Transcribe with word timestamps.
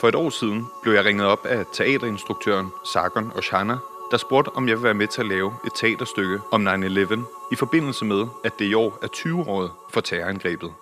For 0.00 0.08
et 0.08 0.14
år 0.14 0.30
siden 0.30 0.66
blev 0.82 0.94
jeg 0.94 1.04
ringet 1.04 1.26
op 1.26 1.46
af 1.46 1.66
teaterinstruktøren 1.72 2.68
Sargon 2.84 3.32
Oshana, 3.34 3.76
der 4.10 4.16
spurgte, 4.16 4.48
om 4.48 4.68
jeg 4.68 4.76
ville 4.76 4.84
være 4.84 4.94
med 4.94 5.06
til 5.06 5.20
at 5.20 5.26
lave 5.26 5.54
et 5.66 5.72
teaterstykke 5.74 6.40
om 6.50 6.68
9-11 6.68 7.18
i 7.52 7.56
forbindelse 7.56 8.04
med, 8.04 8.26
at 8.44 8.58
det 8.58 8.64
i 8.64 8.74
år 8.74 8.98
er 9.02 9.06
20-året 9.06 9.70
for 9.90 10.00
terrorangrebet. 10.00 10.72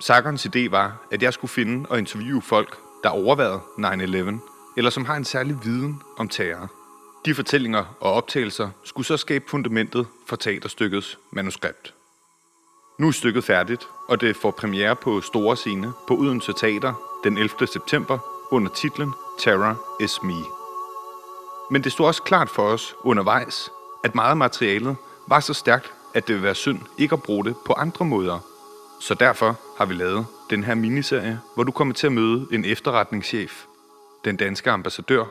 Sargons 0.00 0.46
idé 0.46 0.70
var, 0.70 0.96
at 1.10 1.22
jeg 1.22 1.32
skulle 1.32 1.50
finde 1.50 1.88
og 1.88 1.98
interviewe 1.98 2.42
folk, 2.42 2.78
der 3.02 3.08
overvejede 3.08 3.60
9-11, 3.78 4.74
eller 4.76 4.90
som 4.90 5.04
har 5.04 5.16
en 5.16 5.24
særlig 5.24 5.58
viden 5.62 6.02
om 6.18 6.28
terror. 6.28 6.70
De 7.24 7.34
fortællinger 7.34 7.84
og 8.00 8.12
optagelser 8.12 8.70
skulle 8.84 9.06
så 9.06 9.16
skabe 9.16 9.44
fundamentet 9.48 10.06
for 10.26 10.36
teaterstykkets 10.36 11.18
manuskript. 11.30 11.94
Nu 12.98 13.08
er 13.08 13.12
stykket 13.12 13.44
færdigt, 13.44 13.88
og 14.08 14.20
det 14.20 14.36
får 14.36 14.50
premiere 14.50 14.96
på 14.96 15.20
Store 15.20 15.56
Scene 15.56 15.92
på 16.08 16.14
Odense 16.14 16.52
Teater 16.52 16.94
den 17.24 17.38
11. 17.38 17.66
september 17.66 18.31
under 18.52 18.70
titlen 18.70 19.12
Terror 19.38 19.80
is 20.00 20.22
Me. 20.22 20.44
Men 21.70 21.84
det 21.84 21.92
stod 21.92 22.06
også 22.06 22.22
klart 22.22 22.50
for 22.50 22.62
os 22.62 22.94
undervejs, 23.04 23.70
at 24.04 24.14
meget 24.14 24.30
af 24.30 24.36
materialet 24.36 24.96
var 25.28 25.40
så 25.40 25.54
stærkt, 25.54 25.92
at 26.14 26.26
det 26.26 26.34
ville 26.34 26.44
være 26.44 26.54
synd 26.54 26.80
ikke 26.98 27.12
at 27.12 27.22
bruge 27.22 27.44
det 27.44 27.54
på 27.66 27.72
andre 27.72 28.04
måder. 28.04 28.38
Så 29.00 29.14
derfor 29.14 29.56
har 29.78 29.86
vi 29.86 29.94
lavet 29.94 30.26
den 30.50 30.64
her 30.64 30.74
miniserie, 30.74 31.40
hvor 31.54 31.64
du 31.64 31.72
kommer 31.72 31.94
til 31.94 32.06
at 32.06 32.12
møde 32.12 32.46
en 32.52 32.64
efterretningschef, 32.64 33.64
den 34.24 34.36
danske 34.36 34.70
ambassadør, 34.70 35.24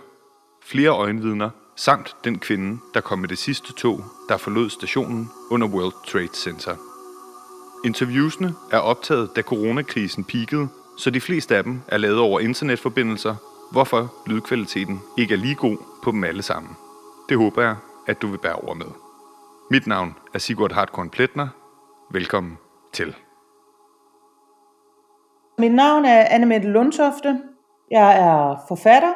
flere 0.64 0.90
øjenvidner 0.90 1.50
samt 1.76 2.16
den 2.24 2.40
kvinde, 2.40 2.80
der 2.94 3.02
kom 3.02 3.20
med 3.20 3.30
det 3.30 3.38
sidste 3.38 3.74
tog, 3.74 4.04
der 4.30 4.38
forlod 4.38 4.70
stationen 4.70 5.30
under 5.52 5.68
World 5.68 5.94
Trade 6.08 6.36
Center. 6.36 6.76
Interviewsene 7.86 8.56
er 8.72 8.78
optaget, 8.78 9.30
da 9.36 9.42
coronakrisen 9.42 10.24
peakede, 10.24 10.68
så 11.02 11.10
de 11.10 11.22
fleste 11.22 11.58
af 11.58 11.64
dem 11.64 11.82
er 11.88 11.98
lavet 11.98 12.20
over 12.20 12.40
internetforbindelser, 12.40 13.36
hvorfor 13.72 14.14
lydkvaliteten 14.28 15.00
ikke 15.18 15.34
er 15.34 15.38
lige 15.38 15.56
god 15.56 15.78
på 16.04 16.12
dem 16.12 16.24
alle 16.24 16.42
sammen. 16.42 16.72
Det 17.30 17.38
håber 17.38 17.62
jeg, 17.62 17.76
at 18.08 18.22
du 18.22 18.28
vil 18.28 18.38
bære 18.38 18.56
over 18.56 18.74
med. 18.74 18.86
Mit 19.72 19.88
navn 19.88 20.16
er 20.34 20.40
Sigurd 20.40 20.72
Hartkorn 20.72 21.10
Pletner. 21.10 21.48
Velkommen 22.12 22.58
til. 22.94 23.16
Mit 25.58 25.74
navn 25.74 26.06
er 26.06 26.26
Annemette 26.30 26.68
Lundtofte. 26.68 27.42
Jeg 27.92 28.20
er 28.20 28.66
forfatter 28.68 29.14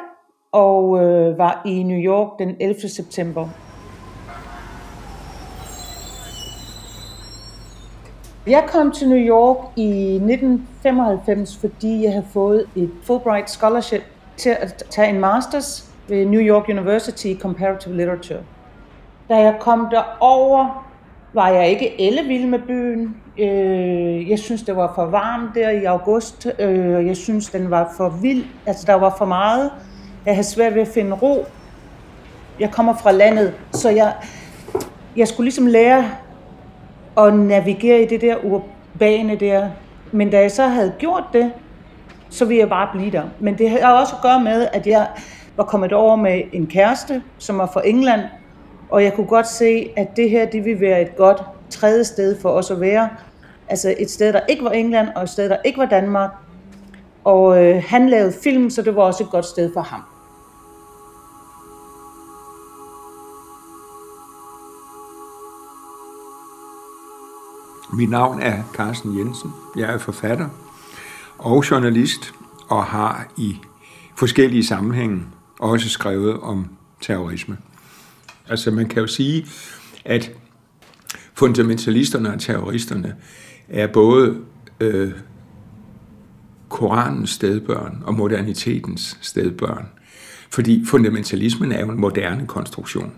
og 0.52 1.04
øh, 1.04 1.38
var 1.38 1.62
i 1.66 1.84
New 1.84 2.00
York 2.00 2.40
den 2.40 2.56
11. 2.62 2.90
september. 2.90 3.50
Jeg 8.48 8.64
kom 8.68 8.92
til 8.92 9.10
New 9.10 9.18
York 9.18 9.58
i 9.76 10.16
1995, 10.16 11.58
fordi 11.58 12.04
jeg 12.04 12.12
havde 12.12 12.26
fået 12.34 12.66
et 12.76 12.92
Fulbright 13.04 13.50
Scholarship 13.50 14.02
til 14.38 14.50
at 14.50 14.84
tage 14.90 15.10
en 15.10 15.20
masters 15.20 15.90
ved 16.08 16.26
New 16.26 16.42
York 16.42 16.70
University 16.70 17.26
i 17.26 17.40
Comparative 17.42 17.98
Literature. 17.98 18.40
Da 19.30 19.36
jeg 19.36 19.56
kom 19.60 19.88
derover, 19.92 20.86
var 21.34 21.50
jeg 21.50 21.70
ikke 21.70 22.02
ellevild 22.02 22.48
med 22.48 22.60
byen. 22.60 23.16
Øh, 23.40 24.30
jeg 24.30 24.40
synes, 24.40 24.64
det 24.64 24.76
var 24.76 24.92
for 24.96 25.06
varmt 25.06 25.56
der 25.56 25.70
i 25.70 25.84
august. 25.84 26.48
Øh, 26.60 27.08
jeg 27.08 27.18
synes, 27.18 27.50
den 27.50 27.72
var 27.72 27.94
for 27.98 28.10
vild. 28.10 28.46
Altså, 28.66 28.84
der 28.88 28.94
var 28.94 29.16
for 29.18 29.26
meget. 29.26 29.72
Jeg 30.26 30.36
havde 30.36 30.48
svært 30.48 30.76
ved 30.76 30.82
at 30.82 30.88
finde 30.88 31.12
ro. 31.12 31.46
Jeg 32.60 32.72
kommer 32.72 32.96
fra 32.96 33.12
landet, 33.12 33.54
så 33.72 33.90
jeg, 33.90 34.14
jeg 35.16 35.28
skulle 35.28 35.46
ligesom 35.46 35.68
lære 35.68 36.06
at 37.18 37.34
navigere 37.34 38.02
i 38.02 38.06
det 38.06 38.22
der 38.22 38.36
urbane 38.44 39.36
der. 39.36 39.70
Men 40.12 40.30
da 40.30 40.40
jeg 40.42 40.52
så 40.52 40.68
havde 40.68 40.94
gjort 41.00 41.24
det, 41.34 41.52
så 42.30 42.46
ville 42.46 42.60
jeg 42.60 42.70
bare 42.70 42.90
blive 42.94 43.12
der. 43.12 43.24
Men 43.40 43.58
det 43.58 43.70
har 43.70 43.94
også 43.94 44.16
at 44.16 44.22
gøre 44.22 44.40
med, 44.40 44.68
at 44.74 44.88
jeg 44.88 45.08
var 45.58 45.64
kommet 45.64 45.94
over 45.94 46.16
med 46.16 46.42
en 46.54 46.68
kæreste, 46.68 47.22
som 47.38 47.58
var 47.58 47.70
fra 47.74 47.82
England, 47.86 48.22
og 48.90 49.04
jeg 49.04 49.14
kunne 49.14 49.28
godt 49.28 49.48
se, 49.48 49.90
at 49.98 50.16
det 50.16 50.30
her, 50.30 50.46
det 50.46 50.66
ville 50.66 50.82
være 50.82 51.02
et 51.02 51.16
godt 51.16 51.44
tredje 51.70 52.04
sted 52.04 52.42
for 52.42 52.50
os 52.50 52.72
at 52.72 52.82
være. 52.82 53.10
Altså 53.68 53.96
et 54.00 54.10
sted, 54.10 54.34
der 54.34 54.40
ikke 54.50 54.64
var 54.64 54.72
England, 54.72 55.08
og 55.16 55.24
et 55.24 55.30
sted, 55.30 55.50
der 55.50 55.58
ikke 55.66 55.78
var 55.78 55.86
Danmark. 55.86 56.30
Og 57.24 57.64
øh, 57.64 57.84
han 57.88 58.10
lavede 58.10 58.34
film, 58.44 58.70
så 58.70 58.82
det 58.82 58.96
var 58.96 59.02
også 59.02 59.24
et 59.24 59.30
godt 59.30 59.46
sted 59.46 59.74
for 59.74 59.82
ham. 59.82 60.02
Mit 67.98 68.10
navn 68.10 68.42
er 68.42 68.64
Carsten 68.74 69.20
Jensen. 69.20 69.52
Jeg 69.78 69.94
er 69.94 69.98
forfatter 69.98 70.50
og 71.38 71.72
journalist 71.72 72.34
og 72.70 72.84
har 72.84 73.34
i 73.38 73.58
forskellige 74.16 74.66
sammenhænge 74.66 75.24
også 75.60 75.90
skrevet 75.90 76.40
om 76.40 76.68
terrorisme. 77.02 77.58
Altså 78.50 78.72
man 78.72 78.88
kan 78.88 79.02
jo 79.02 79.08
sige, 79.08 79.46
at 80.06 80.32
fundamentalisterne 81.34 82.34
og 82.34 82.40
terroristerne 82.40 83.16
er 83.70 83.88
både 83.88 84.38
øh, 84.80 85.12
Koranens 86.70 87.30
stedbørn 87.30 88.04
og 88.06 88.14
modernitetens 88.14 89.18
stedbørn. 89.22 89.88
Fordi 90.50 90.86
fundamentalismen 90.86 91.72
er 91.72 91.82
jo 91.82 91.92
en 91.92 92.00
moderne 92.00 92.48
konstruktion 92.48 93.14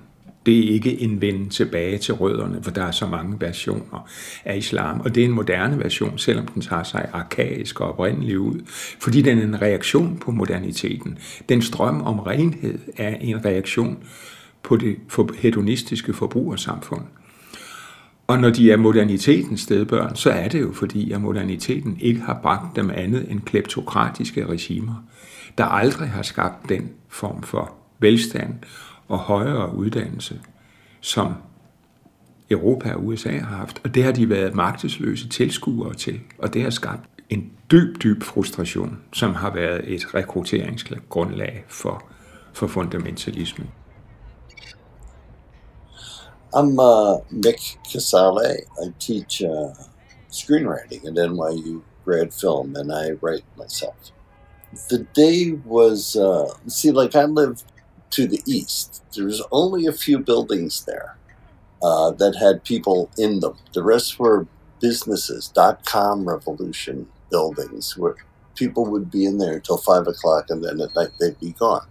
det 0.47 0.59
er 0.59 0.74
ikke 0.74 1.02
en 1.02 1.22
vende 1.22 1.50
tilbage 1.50 1.97
til 1.97 2.13
rødderne, 2.13 2.63
for 2.63 2.72
der 2.72 2.84
er 2.84 2.91
så 2.91 3.08
mange 3.08 3.41
versioner 3.41 4.09
af 4.46 4.58
islam. 4.58 5.02
Og 5.02 5.16
det 5.16 5.22
er 5.22 5.25
en 5.25 5.31
moderne 5.31 5.80
version, 5.80 6.18
selvom 6.18 6.47
den 6.47 6.62
tager 6.62 6.84
sig 6.84 7.09
arkaisk 7.13 7.81
og 7.81 7.90
oprindelig 7.90 8.40
ud, 8.40 8.62
fordi 9.00 9.22
den 9.22 9.40
er 9.40 9.44
en 9.44 9.62
reaktion 9.62 10.18
på 10.18 10.31
moderniteten. 10.31 11.18
Den 11.50 11.62
strøm 11.62 12.02
om 12.02 12.19
renhed 12.19 12.80
er 12.97 13.16
en 13.16 13.46
reaktion 13.46 13.97
på 14.63 14.78
det 14.78 14.97
hedonistiske 15.38 16.13
forbrugersamfund. 16.13 17.02
Og 18.28 18.40
når 18.40 18.50
de 18.50 18.72
er 18.72 18.78
modernitetens 18.78 19.62
stedbørn, 19.62 20.16
så 20.16 20.29
er 20.29 20.47
det 20.47 20.62
jo 20.62 20.74
fordi, 20.74 21.12
at 21.12 21.22
moderniteten 21.22 21.97
ikke 22.00 22.22
har 22.22 22.40
bragt 22.44 22.75
dem 22.75 22.91
andet 22.94 23.31
end 23.31 23.41
kleptokratiske 23.41 24.46
regimer, 24.46 25.03
der 25.58 25.66
aldrig 25.66 26.09
har 26.09 26.22
skabt 26.22 26.69
den 26.69 26.90
form 27.09 27.44
for 27.44 27.74
velstand 28.00 28.53
og 29.07 29.18
højere 29.19 29.75
uddannelse, 29.75 30.41
som 31.01 31.34
Europa 32.50 32.94
og 32.94 33.06
USA 33.06 33.38
har 33.38 33.57
haft. 33.57 33.81
Og 33.84 33.95
det 33.95 34.03
har 34.03 34.12
de 34.12 34.29
været 34.29 34.56
magtesløse 34.56 35.29
tilskuere 35.29 35.94
til, 35.94 36.19
og 36.38 36.53
det 36.53 36.63
har 36.63 36.69
skabt 36.69 37.09
en 37.29 37.51
dyb, 37.72 38.03
dyb 38.03 38.23
frustration, 38.23 39.00
som 39.13 39.35
har 39.35 39.53
været 39.53 39.94
et 39.94 40.16
rekrutteringsgrundlag 40.16 41.66
for, 41.67 42.03
for 42.53 42.67
fundamentalismen. 42.67 43.69
I'm 46.56 46.79
uh, 46.79 47.19
Mick 47.29 47.59
Casale. 47.94 48.57
I 48.84 48.91
teach 49.00 49.41
uh, 49.41 49.75
screenwriting 50.31 51.06
at 51.07 51.13
NYU 51.13 51.81
Grad 52.06 52.31
Film, 52.31 52.75
and 52.75 52.91
I 52.91 53.12
write 53.22 53.46
myself. 53.57 54.12
The 54.90 55.06
day 55.16 55.59
was, 55.66 56.16
uh, 56.16 56.47
see, 56.67 56.91
like 56.91 57.16
I 57.16 57.25
lived 57.25 57.63
to 58.12 58.28
the 58.28 58.41
east. 58.45 59.03
There 59.16 59.25
was 59.25 59.44
only 59.51 59.85
a 59.85 59.91
few 59.91 60.19
buildings 60.19 60.85
there 60.85 61.18
uh, 61.81 62.12
that 62.12 62.35
had 62.35 62.63
people 62.63 63.09
in 63.18 63.40
them. 63.40 63.57
The 63.73 63.84
rest 63.84 64.19
were 64.19 64.47
businesses, 64.79 65.47
dot 65.50 65.85
com 65.85 66.28
revolution 66.28 67.07
buildings 67.29 67.97
where 67.97 68.16
people 68.56 68.85
would 68.85 69.12
be 69.12 69.25
in 69.25 69.38
there 69.38 69.56
until 69.56 69.78
five 69.78 70.07
o'clock 70.07 70.46
and 70.50 70.63
then 70.63 70.79
at 70.81 70.96
night 70.96 71.09
they'd 71.19 71.40
be 71.40 71.51
gone. 71.53 71.85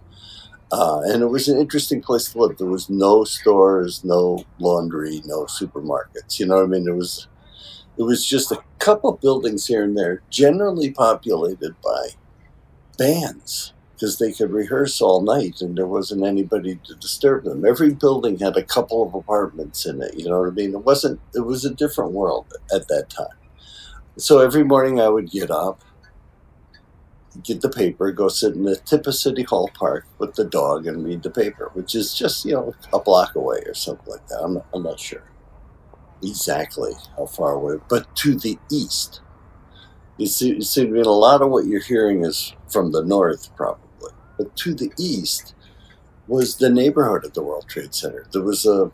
Uh, 0.71 1.01
and 1.05 1.21
it 1.23 1.27
was 1.27 1.47
an 1.47 1.59
interesting 1.59 2.01
place 2.01 2.31
to 2.31 2.39
live. 2.39 2.57
There 2.57 2.67
was 2.67 2.89
no 2.89 3.23
stores, 3.23 4.03
no 4.03 4.43
laundry, 4.59 5.21
no 5.25 5.45
supermarkets. 5.45 6.39
You 6.39 6.47
know 6.47 6.55
what 6.55 6.65
I 6.65 6.67
mean? 6.67 6.87
It 6.87 6.95
was 6.95 7.27
it 7.97 8.03
was 8.03 8.25
just 8.25 8.51
a 8.51 8.63
couple 8.79 9.13
buildings 9.13 9.65
here 9.65 9.83
and 9.83 9.97
there, 9.97 10.21
generally 10.29 10.91
populated 10.91 11.75
by 11.81 12.09
bands 12.97 13.73
because 13.97 14.19
they 14.19 14.31
could 14.31 14.51
rehearse 14.51 15.01
all 15.01 15.21
night 15.21 15.59
and 15.61 15.75
there 15.75 15.87
wasn't 15.87 16.23
anybody 16.23 16.79
to 16.83 16.93
disturb 16.95 17.43
them. 17.43 17.65
Every 17.65 17.91
building 17.95 18.37
had 18.37 18.55
a 18.55 18.63
couple 18.63 19.01
of 19.01 19.15
apartments 19.15 19.87
in 19.87 20.03
it. 20.03 20.13
You 20.15 20.29
know 20.29 20.39
what 20.39 20.49
I 20.49 20.51
mean? 20.51 20.75
It 20.75 20.85
wasn't. 20.85 21.19
It 21.33 21.39
was 21.39 21.65
a 21.65 21.73
different 21.73 22.11
world 22.11 22.45
at 22.73 22.87
that 22.89 23.09
time. 23.09 23.35
So 24.17 24.39
every 24.39 24.63
morning 24.63 25.01
I 25.01 25.09
would 25.09 25.31
get 25.31 25.49
up, 25.49 25.81
get 27.43 27.61
the 27.61 27.69
paper, 27.69 28.11
go 28.11 28.27
sit 28.27 28.53
in 28.53 28.63
the 28.63 28.75
tip 28.75 29.07
of 29.07 29.15
City 29.15 29.41
Hall 29.41 29.71
Park 29.73 30.05
with 30.19 30.35
the 30.35 30.45
dog 30.45 30.85
and 30.85 31.03
read 31.03 31.23
the 31.23 31.31
paper, 31.31 31.71
which 31.73 31.95
is 31.95 32.13
just 32.13 32.45
you 32.45 32.53
know 32.53 32.75
a 32.93 32.99
block 32.99 33.35
away 33.35 33.63
or 33.65 33.73
something 33.73 34.11
like 34.11 34.27
that. 34.27 34.43
I'm 34.43 34.61
I'm 34.75 34.83
not 34.83 34.99
sure 34.99 35.23
exactly 36.23 36.93
how 37.15 37.25
far 37.25 37.53
away, 37.53 37.75
but 37.89 38.15
to 38.17 38.35
the 38.35 38.59
east. 38.71 39.21
You 40.17 40.27
see, 40.27 40.55
you 40.55 40.61
see, 40.61 40.81
I 40.81 40.85
mean, 40.85 41.05
a 41.05 41.09
lot 41.09 41.43
of 41.43 41.49
what 41.49 41.65
you're 41.65 41.81
hearing 41.81 42.25
is 42.25 42.53
from 42.69 42.91
the 42.91 43.03
north, 43.03 43.55
probably 43.55 43.86
but 44.37 44.55
to 44.57 44.73
the 44.73 44.91
east 44.97 45.55
was 46.27 46.57
the 46.57 46.69
neighborhood 46.69 47.25
of 47.25 47.33
the 47.33 47.43
World 47.43 47.65
Trade 47.67 47.93
Center. 47.93 48.25
There 48.31 48.43
was 48.43 48.65
a 48.65 48.91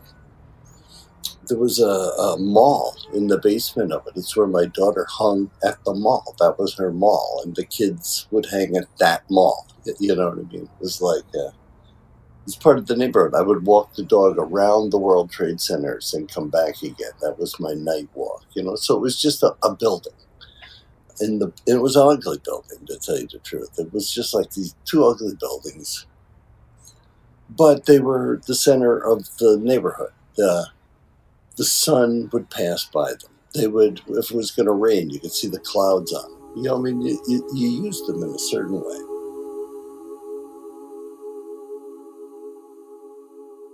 there 1.48 1.58
was 1.58 1.78
a, 1.78 1.84
a, 1.84 2.38
mall 2.38 2.96
in 3.12 3.26
the 3.26 3.38
basement 3.38 3.92
of 3.92 4.06
it. 4.06 4.14
It's 4.16 4.34
where 4.34 4.46
my 4.46 4.64
daughter 4.64 5.06
hung 5.10 5.50
at 5.62 5.82
the 5.84 5.94
mall. 5.94 6.34
That 6.38 6.58
was 6.58 6.74
her 6.76 6.90
mall, 6.90 7.42
and 7.44 7.54
the 7.54 7.66
kids 7.66 8.26
would 8.30 8.46
hang 8.46 8.76
at 8.76 8.86
that 8.98 9.24
mall. 9.30 9.66
You 10.00 10.16
know 10.16 10.30
what 10.30 10.38
I 10.38 10.52
mean? 10.52 10.62
It 10.62 10.80
was 10.80 11.02
like 11.02 11.24
uh, 11.34 11.50
it's 12.44 12.56
part 12.56 12.78
of 12.78 12.86
the 12.86 12.96
neighborhood. 12.96 13.34
I 13.34 13.42
would 13.42 13.66
walk 13.66 13.94
the 13.94 14.04
dog 14.04 14.36
around 14.38 14.90
the 14.90 14.98
World 14.98 15.30
Trade 15.30 15.60
Centers 15.60 16.14
and 16.14 16.32
come 16.32 16.48
back 16.48 16.82
again. 16.82 17.12
That 17.20 17.38
was 17.38 17.60
my 17.60 17.74
night 17.74 18.08
walk. 18.14 18.44
You 18.54 18.62
know, 18.62 18.76
so 18.76 18.96
it 18.96 19.00
was 19.00 19.20
just 19.20 19.42
a, 19.42 19.54
a 19.62 19.74
building. 19.74 20.12
And 21.20 21.40
the 21.40 21.52
it 21.66 21.80
was 21.80 21.96
an 21.96 22.08
ugly 22.08 22.38
building 22.44 22.86
to 22.86 22.98
tell 22.98 23.18
you 23.18 23.28
the 23.28 23.38
truth. 23.38 23.78
It 23.78 23.92
was 23.92 24.12
just 24.12 24.34
like 24.34 24.50
these 24.50 24.74
two 24.84 25.04
ugly 25.04 25.34
buildings, 25.38 26.06
but 27.48 27.86
they 27.86 28.00
were 28.00 28.40
the 28.46 28.54
center 28.54 28.98
of 28.98 29.28
the 29.38 29.58
neighborhood. 29.62 30.12
The 30.36 30.68
the 31.56 31.64
sun 31.64 32.28
would 32.32 32.50
pass 32.50 32.84
by 32.84 33.10
them. 33.10 33.30
They 33.54 33.68
would, 33.68 34.00
if 34.08 34.30
it 34.30 34.36
was 34.36 34.50
going 34.50 34.66
to 34.66 34.72
rain, 34.72 35.10
you 35.10 35.20
could 35.20 35.32
see 35.32 35.48
the 35.48 35.60
clouds 35.60 36.12
on 36.12 36.32
them. 36.32 36.40
You 36.56 36.62
know, 36.62 36.76
I 36.76 36.80
mean, 36.80 37.00
you, 37.00 37.22
you, 37.28 37.48
you 37.54 37.86
use 37.86 38.02
them 38.06 38.22
in 38.22 38.30
a 38.30 38.38
certain 38.38 38.80
way. 38.80 39.00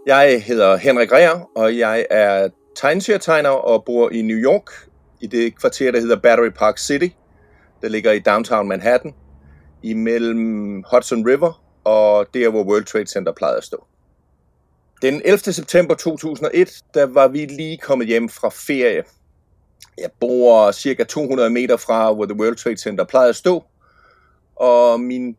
Jeg 0.06 0.42
hedder 0.42 0.76
Henrik 0.76 1.12
Rea, 1.12 1.46
og 1.56 1.78
jeg 1.78 2.06
er 2.10 2.48
tegneserietegner 2.74 3.50
og 3.50 3.84
bor 3.84 4.10
i 4.10 4.22
New 4.22 4.36
York, 4.36 4.70
i 5.20 5.26
det 5.26 5.56
kvarter, 5.56 5.90
der 5.90 6.00
hedder 6.00 6.16
Battery 6.16 6.50
Park 6.56 6.78
City. 6.78 7.08
Det 7.82 7.90
ligger 7.90 8.12
i 8.12 8.18
downtown 8.18 8.68
Manhattan, 8.68 9.14
imellem 9.82 10.84
Hudson 10.92 11.28
River 11.28 11.62
og 11.84 12.26
der, 12.34 12.50
hvor 12.50 12.64
World 12.64 12.84
Trade 12.84 13.06
Center 13.06 13.32
plejede 13.32 13.56
at 13.56 13.64
stå. 13.64 13.84
Den 15.02 15.22
11. 15.24 15.38
september 15.38 15.94
2001, 15.94 16.82
der 16.94 17.06
var 17.06 17.28
vi 17.28 17.38
lige 17.38 17.78
kommet 17.78 18.06
hjem 18.06 18.28
fra 18.28 18.48
ferie. 18.48 19.02
Jeg 19.98 20.10
bor 20.20 20.72
cirka 20.72 21.04
200 21.04 21.50
meter 21.50 21.76
fra, 21.76 22.12
hvor 22.12 22.24
The 22.24 22.40
World 22.40 22.56
Trade 22.56 22.76
Center 22.76 23.04
plejede 23.04 23.28
at 23.28 23.36
stå. 23.36 23.64
Og 24.56 25.00
min 25.00 25.36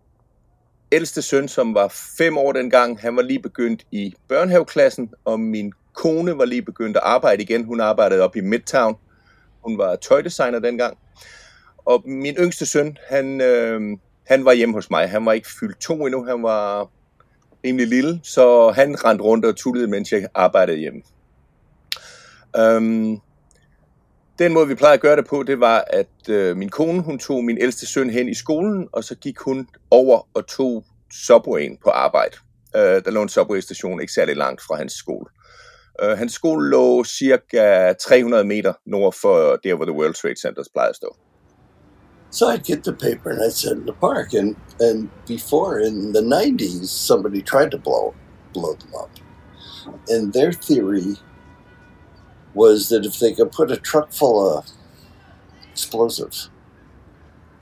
ældste 0.91 1.21
søn, 1.21 1.47
som 1.47 1.73
var 1.73 1.87
fem 2.17 2.37
år 2.37 2.51
dengang, 2.51 2.99
han 2.99 3.15
var 3.15 3.21
lige 3.21 3.41
begyndt 3.41 3.85
i 3.91 4.13
børnehaveklassen, 4.27 5.13
og 5.25 5.39
min 5.39 5.73
kone 5.93 6.37
var 6.37 6.45
lige 6.45 6.61
begyndt 6.61 6.97
at 6.97 7.03
arbejde 7.03 7.43
igen. 7.43 7.65
Hun 7.65 7.79
arbejdede 7.79 8.21
op 8.21 8.35
i 8.35 8.41
Midtown. 8.41 8.95
Hun 9.63 9.77
var 9.77 9.95
tøjdesigner 9.95 10.59
dengang. 10.59 10.97
Og 11.85 12.03
min 12.05 12.35
yngste 12.35 12.65
søn, 12.65 12.97
han, 13.09 13.41
øh, 13.41 13.81
han 14.27 14.45
var 14.45 14.53
hjemme 14.53 14.75
hos 14.75 14.89
mig. 14.89 15.09
Han 15.09 15.25
var 15.25 15.31
ikke 15.31 15.49
fyldt 15.59 15.79
to 15.79 16.05
endnu. 16.05 16.25
Han 16.25 16.43
var 16.43 16.89
rimelig 17.65 17.87
lille, 17.87 18.19
så 18.23 18.71
han 18.75 19.05
rendte 19.05 19.23
rundt 19.23 19.45
og 19.45 19.55
tullede, 19.55 19.87
mens 19.87 20.11
jeg 20.11 20.27
arbejdede 20.33 20.77
hjemme. 20.77 21.01
Øhm, 22.57 23.17
den 24.39 24.53
måde, 24.53 24.67
vi 24.67 24.75
plejede 24.75 24.93
at 24.93 25.01
gøre 25.01 25.15
det 25.15 25.27
på, 25.27 25.43
det 25.43 25.59
var, 25.59 25.83
at 25.87 26.29
øh, 26.29 26.57
min 26.57 26.69
kone, 26.69 27.01
hun 27.01 27.19
tog 27.19 27.43
min 27.43 27.57
ældste 27.61 27.85
søn 27.85 28.09
hen 28.09 28.29
i 28.29 28.33
skolen, 28.33 28.87
og 28.91 29.03
så 29.03 29.15
gik 29.15 29.39
hun 29.39 29.67
over 29.91 30.27
og 30.33 30.47
tog 30.47 30.85
Subwayen 31.13 31.77
på 31.83 31.89
arbejde. 31.89 32.37
Øh, 32.75 32.81
der 32.81 33.11
lå 33.11 33.21
en 33.21 33.29
Subway-station 33.29 34.01
ikke 34.01 34.13
særlig 34.13 34.35
langt 34.35 34.61
fra 34.61 34.75
hans 34.75 34.93
skole. 34.93 35.25
Øh, 36.03 36.17
hans 36.17 36.33
skole 36.33 36.69
lå 36.69 37.03
cirka 37.03 37.93
300 37.93 38.43
meter 38.43 38.73
nord 38.85 39.13
for 39.21 39.55
der, 39.63 39.75
hvor 39.75 39.85
The 39.85 39.93
World 39.93 40.13
Trade 40.13 40.41
Center 40.41 40.63
plejede 40.73 40.89
at 40.89 40.95
stå. 40.95 41.15
So 42.31 42.47
I'd 42.47 42.63
get 42.63 42.85
the 42.85 42.93
paper 42.93 43.29
and 43.29 43.43
I'd 43.43 43.51
sit 43.51 43.73
in 43.73 43.85
the 43.85 43.93
park. 43.93 44.33
And, 44.33 44.55
and 44.79 45.09
before, 45.25 45.79
in 45.79 46.13
the 46.13 46.21
90s, 46.21 46.85
somebody 46.85 47.41
tried 47.41 47.71
to 47.71 47.77
blow, 47.77 48.15
blow 48.53 48.73
them 48.73 48.95
up. 48.97 49.09
And 50.07 50.31
their 50.31 50.53
theory 50.53 51.17
was 52.53 52.89
that 52.89 53.05
if 53.05 53.19
they 53.19 53.33
could 53.33 53.51
put 53.51 53.71
a 53.71 53.77
truck 53.77 54.13
full 54.13 54.57
of 54.57 54.65
explosives 55.71 56.49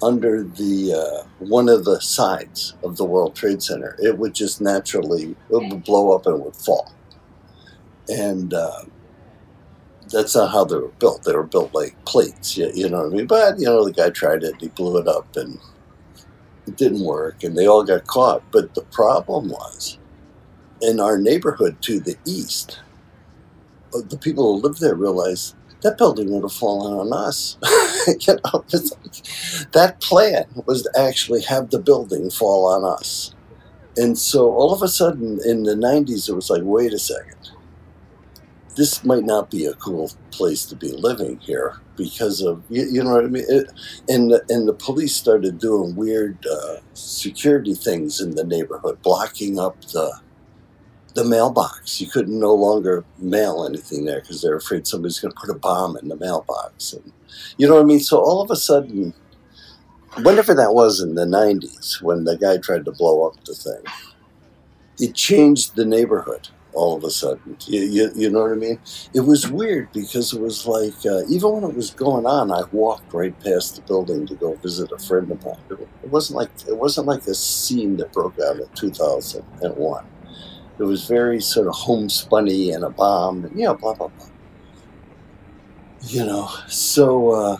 under 0.02 0.44
the 0.44 0.94
uh, 0.94 1.28
one 1.40 1.68
of 1.68 1.84
the 1.84 2.00
sides 2.00 2.76
of 2.84 2.98
the 2.98 3.06
World 3.06 3.36
Trade 3.36 3.62
Center, 3.62 3.96
it 4.00 4.18
would 4.18 4.34
just 4.34 4.62
naturally 4.62 5.32
it 5.32 5.36
would 5.52 5.84
blow 5.84 6.16
up 6.16 6.26
and 6.26 6.40
it 6.40 6.46
would 6.46 6.56
fall. 6.56 6.94
And 8.08 8.54
uh, 8.54 8.84
that's 10.12 10.36
not 10.36 10.52
how 10.52 10.66
they 10.66 10.76
were 10.76 10.92
built. 11.00 11.24
They 11.24 11.34
were 11.34 11.44
built 11.44 11.74
like 11.74 11.96
plates, 12.06 12.58
you, 12.58 12.72
you 12.74 12.90
know 12.90 13.04
what 13.04 13.14
I 13.14 13.16
mean? 13.16 13.28
But 13.28 13.60
you 13.60 13.66
know, 13.66 13.86
the 13.86 13.94
guy 13.94 14.10
tried 14.10 14.44
it, 14.44 14.56
he 14.60 14.70
blew 14.70 14.98
it 14.98 15.08
up, 15.08 15.36
and 15.36 15.60
it 16.68 16.78
didn't 16.78 17.04
work, 17.04 17.44
and 17.44 17.58
they 17.58 17.68
all 17.68 17.84
got 17.84 18.08
caught. 18.08 18.44
But 18.52 18.74
the 18.76 18.84
problem 18.84 19.50
was, 19.50 19.98
in 20.82 21.00
our 21.00 21.18
neighborhood 21.18 21.82
to 21.84 22.00
the 22.00 22.16
east, 22.26 22.80
uh, 23.94 24.02
the 24.08 24.18
people 24.18 24.56
who 24.56 24.62
lived 24.62 24.82
there 24.82 24.96
realized 24.96 25.56
that 25.82 25.98
building 25.98 26.32
would 26.32 26.44
have 26.44 26.54
fallen 26.54 26.94
on 26.94 27.14
us. 27.14 27.58
you 28.08 28.36
know, 28.44 28.66
that 29.72 29.98
plan 30.02 30.44
was 30.66 30.84
to 30.84 30.92
actually 30.98 31.42
have 31.44 31.70
the 31.70 31.80
building 31.80 32.30
fall 32.30 32.68
on 32.68 32.84
us. 32.84 33.34
And 33.96 34.18
so 34.18 34.52
all 34.52 34.74
of 34.74 34.82
a 34.82 34.88
sudden 34.88 35.40
in 35.46 35.64
the 35.64 35.76
90s, 35.76 36.30
it 36.30 36.34
was 36.34 36.50
like, 36.50 36.62
wait 36.64 36.94
a 36.94 37.00
second 37.00 37.52
this 38.80 39.04
might 39.04 39.26
not 39.26 39.52
be 39.52 39.66
a 39.66 39.74
cool 39.74 40.10
place 40.32 40.66
to 40.66 40.74
be 40.74 40.94
living 40.94 41.38
here 41.40 41.82
because 41.98 42.42
of 42.42 42.64
you, 42.70 42.88
you 42.90 43.04
know 43.04 43.12
what 43.12 43.26
I 43.26 43.28
mean. 43.28 43.44
It, 43.50 43.70
and 44.08 44.32
the, 44.32 44.42
and 44.48 44.66
the 44.70 44.74
police 44.74 45.14
started 45.14 45.60
doing 45.60 45.98
weird 45.98 46.38
uh, 46.50 46.78
security 46.94 47.74
things 47.74 48.22
in 48.22 48.36
the 48.36 48.46
neighborhood, 48.46 49.02
blocking 49.02 49.60
up 49.60 49.82
the 49.82 50.22
the 51.14 51.26
mailbox. 51.26 52.00
You 52.00 52.08
couldn't 52.08 52.40
no 52.40 52.54
longer 52.54 53.04
mail 53.18 53.66
anything 53.66 54.06
there 54.06 54.22
because 54.22 54.42
they're 54.42 54.56
afraid 54.56 54.88
somebody's 54.88 55.20
going 55.20 55.34
to 55.34 55.40
put 55.40 55.54
a 55.54 55.60
bomb 55.60 55.98
in 55.98 56.08
the 56.08 56.16
mailbox, 56.16 56.94
and 56.94 57.12
you 57.58 57.68
know 57.68 57.76
what 57.76 57.82
I 57.82 57.86
mean. 57.86 58.00
So 58.00 58.18
all 58.20 58.42
of 58.42 58.50
a 58.50 58.56
sudden, 58.56 59.14
whenever 60.22 60.54
that 60.54 60.74
was 60.74 61.02
in 61.02 61.16
the 61.16 61.26
'90s, 61.26 62.02
when 62.02 62.24
the 62.24 62.38
guy 62.38 62.58
tried 62.60 62.86
to 62.86 62.94
blow 62.94 63.28
up 63.28 63.44
the 63.44 63.56
thing, 63.56 63.84
it 65.00 65.16
changed 65.16 65.76
the 65.76 65.84
neighborhood 65.84 66.48
all 66.80 66.96
of 66.96 67.04
a 67.04 67.12
sudden. 67.12 67.58
You, 67.68 67.82
you, 67.82 68.12
you, 68.16 68.30
know 68.30 68.44
what 68.44 68.54
I 68.54 68.56
mean? 68.56 68.80
It 69.14 69.20
was 69.20 69.52
weird 69.52 69.92
because 69.92 70.32
it 70.34 70.40
was 70.40 70.66
like, 70.66 70.96
uh, 71.06 71.24
even 71.28 71.52
when 71.52 71.64
it 71.66 71.76
was 71.76 71.92
going 71.92 72.26
on, 72.26 72.52
I 72.52 72.64
walked 72.72 73.14
right 73.14 73.38
past 73.42 73.76
the 73.76 73.82
building 73.82 74.26
to 74.28 74.36
go 74.36 74.56
visit 74.56 74.90
a 74.94 74.98
friend 74.98 75.30
of 75.30 75.44
mine. 75.44 75.58
It 76.04 76.10
wasn't 76.10 76.38
like, 76.38 76.50
it 76.68 76.78
wasn't 76.78 77.08
like 77.08 77.28
a 77.28 77.36
scene 77.36 77.98
that 77.98 78.14
broke 78.14 78.40
out 78.40 78.58
in 78.58 78.68
2001. 78.76 80.06
It 80.80 80.84
was 80.84 81.06
very 81.06 81.42
sort 81.42 81.68
of 81.68 81.74
homespunny 81.74 82.74
and 82.74 82.86
a 82.86 82.90
bomb 82.90 83.44
and, 83.44 83.60
you 83.60 83.66
know, 83.66 83.76
blah, 83.76 83.94
blah, 83.94 84.08
blah. 84.08 84.28
You 86.04 86.26
know, 86.26 86.50
so 86.70 87.32
uh, 87.32 87.58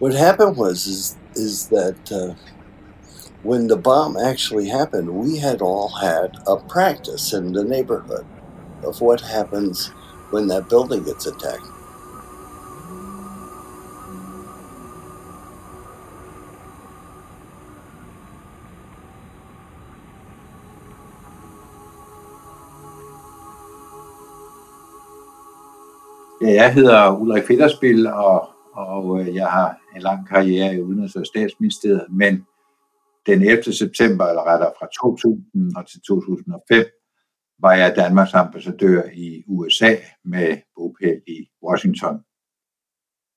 what 0.00 0.12
happened 0.12 0.58
was, 0.58 0.86
is, 0.86 1.16
is 1.34 1.68
that 1.68 2.12
uh, 2.12 2.34
when 3.46 3.68
the 3.68 3.76
bomb 3.76 4.16
actually 4.16 4.68
happened, 4.68 5.08
we 5.08 5.38
had 5.38 5.62
all 5.62 5.88
had 5.88 6.36
a 6.48 6.56
practice 6.56 7.32
in 7.32 7.52
the 7.52 7.62
neighborhood 7.62 8.26
of 8.82 9.00
what 9.00 9.20
happens 9.20 9.86
when 10.30 10.48
that 10.48 10.68
building 10.68 11.04
gets 11.04 11.26
attacked. 11.26 11.70
Ja, 26.40 26.52
jeg 26.52 26.74
hedder 26.74 27.20
Ulrik 27.20 27.46
Fedderspil, 27.46 28.06
og, 28.06 28.48
og 28.72 29.20
øh, 29.20 29.34
jeg 29.34 29.46
har 29.46 29.78
en 29.96 30.02
lang 30.02 30.28
karriere 30.28 30.74
i 30.74 30.80
Udenrigs- 30.80 31.20
og 31.20 31.26
Statsministeriet, 31.26 32.06
men 32.10 32.46
den 33.26 33.42
11. 33.42 33.72
september, 33.72 34.24
eller 34.26 34.46
rettere 34.50 34.72
fra 34.78 34.88
2000 35.02 35.76
og 35.76 35.88
til 35.88 36.00
2005, 36.00 36.86
var 37.58 37.72
jeg 37.72 37.96
Danmarks 37.96 38.34
ambassadør 38.34 39.02
i 39.14 39.44
USA 39.46 39.94
med 40.24 40.58
bopæl 40.76 41.20
i 41.26 41.48
Washington. 41.62 42.20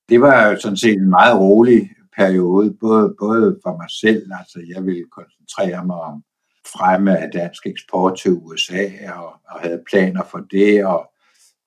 Det 0.08 0.20
var 0.20 0.56
sådan 0.56 0.76
set 0.76 0.94
en 0.94 1.10
meget 1.10 1.40
rolig 1.40 1.90
periode, 2.16 2.76
både, 2.80 3.14
både 3.18 3.60
for 3.64 3.76
mig 3.76 3.90
selv, 4.00 4.30
altså 4.38 4.58
jeg 4.74 4.86
ville 4.86 5.06
koncentrere 5.10 5.86
mig 5.86 5.96
om 5.96 6.24
fremme 6.66 7.18
af 7.18 7.30
dansk 7.32 7.66
eksport 7.66 8.18
til 8.18 8.32
USA, 8.32 9.12
og, 9.12 9.32
og 9.50 9.60
havde 9.60 9.82
planer 9.90 10.24
for 10.24 10.38
det, 10.38 10.86
og, 10.86 11.12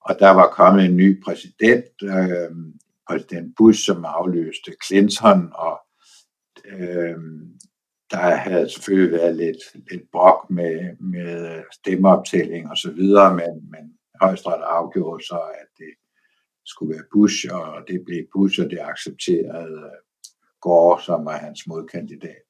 og 0.01 0.15
der 0.19 0.29
var 0.29 0.47
kommet 0.47 0.85
en 0.85 0.97
ny 0.97 1.23
præsident, 1.23 1.85
øh, 2.03 2.51
præsident 3.07 3.55
Bush, 3.57 3.85
som 3.85 4.05
afløste 4.05 4.71
Clinton, 4.85 5.51
og 5.55 5.79
øh, 6.65 7.17
der 8.13 8.35
havde 8.35 8.69
selvfølgelig 8.69 9.11
været 9.19 9.35
lidt, 9.35 9.91
lidt 9.91 10.11
brok 10.11 10.49
med, 10.49 10.97
med 10.99 11.63
stemmeoptælling 11.71 12.69
og 12.69 12.77
så 12.77 12.91
videre, 12.91 13.35
men, 13.35 13.51
men 13.71 13.93
højstret 14.21 14.61
afgjorde 14.63 15.23
så, 15.25 15.39
at 15.61 15.67
det 15.77 15.93
skulle 16.65 16.95
være 16.95 17.09
Bush, 17.13 17.45
og 17.51 17.83
det 17.87 18.01
blev 18.05 18.23
Bush, 18.33 18.59
og 18.63 18.69
det 18.69 18.79
accepterede 18.81 19.77
øh, 19.77 19.99
Gore, 20.61 21.01
som 21.01 21.25
var 21.25 21.37
hans 21.37 21.67
modkandidat. 21.67 22.43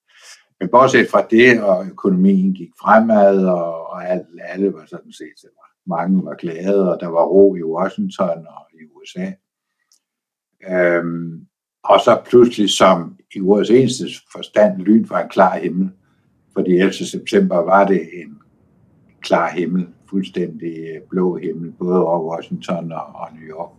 Men 0.59 0.69
bortset 0.69 1.09
fra 1.09 1.27
det, 1.29 1.63
og 1.63 1.87
økonomien 1.87 2.53
gik 2.53 2.69
fremad, 2.81 3.45
og, 3.45 3.87
og 3.87 4.09
alle, 4.09 4.25
alle 4.41 4.73
var 4.73 4.85
sådan 4.85 5.11
set, 5.11 5.49
mange 5.87 6.25
var 6.25 6.35
glade, 6.35 6.93
og 6.93 6.99
der 6.99 7.07
var 7.07 7.23
ro 7.23 7.55
i 7.55 7.63
Washington 7.63 8.47
og 8.47 8.65
i 8.73 8.77
USA. 8.95 9.31
Øhm, 10.69 11.47
og 11.83 11.99
så 11.99 12.21
pludselig 12.29 12.69
som 12.69 13.17
i 13.35 13.41
ordets 13.41 13.69
eneste 13.69 14.05
forstand 14.31 14.81
lyn 14.81 15.05
fra 15.05 15.21
en 15.21 15.29
klar 15.29 15.57
himmel. 15.57 15.89
Fordi 16.53 16.71
11. 16.71 16.93
september 16.93 17.55
var 17.57 17.85
det 17.85 18.01
en 18.13 18.37
klar 19.21 19.49
himmel, 19.49 19.87
fuldstændig 20.09 20.77
øh, 20.77 21.01
blå 21.09 21.37
himmel, 21.37 21.71
både 21.71 22.05
over 22.05 22.35
Washington 22.35 22.91
og, 22.91 23.05
og 23.15 23.27
New 23.33 23.57
York. 23.57 23.69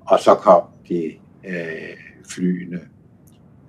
Og 0.00 0.18
så 0.18 0.34
kom 0.34 0.62
de 0.88 1.12
øh, 1.48 1.96
flyene, 2.28 2.80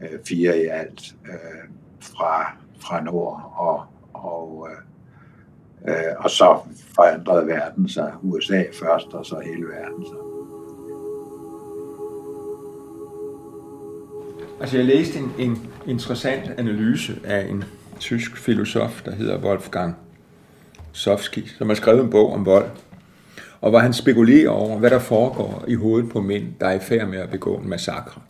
øh, 0.02 0.20
fire 0.28 0.58
i 0.58 0.66
alt, 0.66 1.16
øh, 1.26 1.70
fra, 2.00 2.58
fra 2.80 3.04
nord, 3.04 3.54
og, 3.58 3.84
og, 4.14 4.68
øh, 4.70 5.94
øh, 5.94 6.14
og 6.18 6.30
så 6.30 6.60
forandrede 6.96 7.48
verden 7.48 7.90
sig. 7.90 8.14
USA 8.24 8.64
først, 8.74 9.08
og 9.14 9.26
så 9.26 9.40
hele 9.40 9.66
verden 9.66 10.06
så. 10.06 10.31
Altså 14.62 14.78
jeg 14.78 14.86
læste 14.86 15.20
en, 15.20 15.32
en 15.40 15.68
interessant 15.88 16.52
analyse 16.58 17.20
af 17.24 17.48
en 17.50 17.64
tysk 18.00 18.38
filosof, 18.38 19.02
der 19.06 19.16
hedder 19.16 19.38
Wolfgang 19.38 19.96
Sofsky, 20.92 21.48
som 21.58 21.68
har 21.68 21.76
skrevet 21.76 22.04
en 22.04 22.10
bog 22.10 22.34
om 22.34 22.46
vold, 22.46 22.70
og 23.62 23.70
hvor 23.70 23.80
han 23.80 23.94
spekulerer 23.94 24.50
over, 24.50 24.80
hvad 24.80 24.90
der 24.90 25.00
foregår 25.00 25.66
i 25.68 25.74
hovedet 25.74 26.10
på 26.10 26.22
mænd, 26.22 26.46
der 26.60 26.68
er 26.68 26.74
i 26.74 26.80
færd 26.80 27.08
med 27.08 27.20
at 27.20 27.30
begå 27.30 27.56
en 27.56 27.70
massakre. 27.70 28.22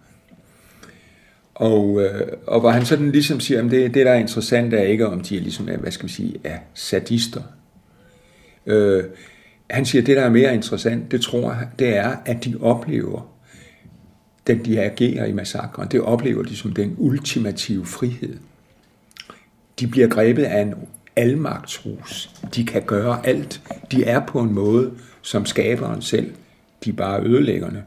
Og, 1.55 2.01
øh, 2.01 2.27
og 2.47 2.59
hvor 2.59 2.69
han 2.69 2.85
sådan 2.85 3.11
ligesom 3.11 3.39
siger, 3.39 3.65
at 3.65 3.71
det, 3.71 3.93
det 3.93 4.05
der 4.05 4.11
er 4.11 4.19
interessant 4.19 4.73
er 4.73 4.81
ikke, 4.81 5.07
om 5.07 5.21
de 5.21 5.37
er 5.37 5.41
ligesom, 5.41 5.65
hvad 5.65 5.91
skal 5.91 6.07
vi 6.07 6.13
sige, 6.13 6.35
er 6.43 6.57
sadister. 6.73 7.41
Øh, 8.65 9.03
han 9.69 9.85
siger, 9.85 10.01
at 10.01 10.07
det 10.07 10.17
der 10.17 10.23
er 10.23 10.29
mere 10.29 10.53
interessant, 10.53 11.11
det 11.11 11.21
tror 11.21 11.51
jeg, 11.51 11.67
det 11.79 11.97
er, 11.97 12.15
at 12.25 12.45
de 12.45 12.55
oplever, 12.61 13.31
den 14.55 14.65
de 14.65 14.81
agerer 14.81 15.25
i 15.25 15.31
massakren, 15.31 15.87
det 15.91 16.01
oplever 16.01 16.43
de 16.43 16.55
som 16.55 16.73
den 16.73 16.95
ultimative 16.97 17.85
frihed. 17.85 18.37
De 19.79 19.87
bliver 19.87 20.07
grebet 20.07 20.43
af 20.43 20.61
en 20.61 20.73
almagtsrus. 21.15 22.29
De 22.55 22.65
kan 22.65 22.81
gøre 22.81 23.27
alt. 23.27 23.61
De 23.91 24.03
er 24.03 24.19
på 24.19 24.39
en 24.39 24.53
måde, 24.53 24.91
som 25.21 25.45
skaberen 25.45 26.01
selv. 26.01 26.31
De 26.85 26.89
er 26.89 26.93
bare 26.93 27.23
ødelæggerne. 27.23 27.83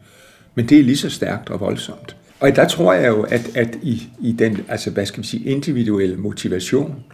Men 0.55 0.69
det 0.69 0.79
er 0.79 0.83
lige 0.83 0.97
så 0.97 1.11
stærkt 1.11 1.51
og 1.51 1.61
voldsomt. 1.61 2.17
Og 2.41 2.57
der 2.57 2.69
tror 2.69 2.93
jeg 2.93 3.09
jo, 3.09 3.23
at, 3.23 3.57
at 3.57 3.79
i, 3.83 4.09
i 4.21 4.33
den 4.33 4.65
altså, 4.69 4.91
hvad 4.91 5.07
skal 5.07 5.23
vi 5.23 5.27
sige, 5.27 5.45
individuelle 5.45 6.17
motivation 6.17 7.05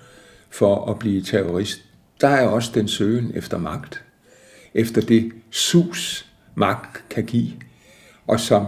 for 0.50 0.90
at 0.90 0.98
blive 0.98 1.22
terrorist, 1.22 1.84
der 2.20 2.28
er 2.28 2.46
også 2.46 2.70
den 2.74 2.88
søgen 2.88 3.32
efter 3.34 3.58
magt. 3.58 4.04
Efter 4.74 5.00
det 5.00 5.32
sus, 5.50 6.26
magt 6.54 7.04
kan 7.10 7.24
give. 7.24 7.50
Og 8.26 8.40
som 8.40 8.66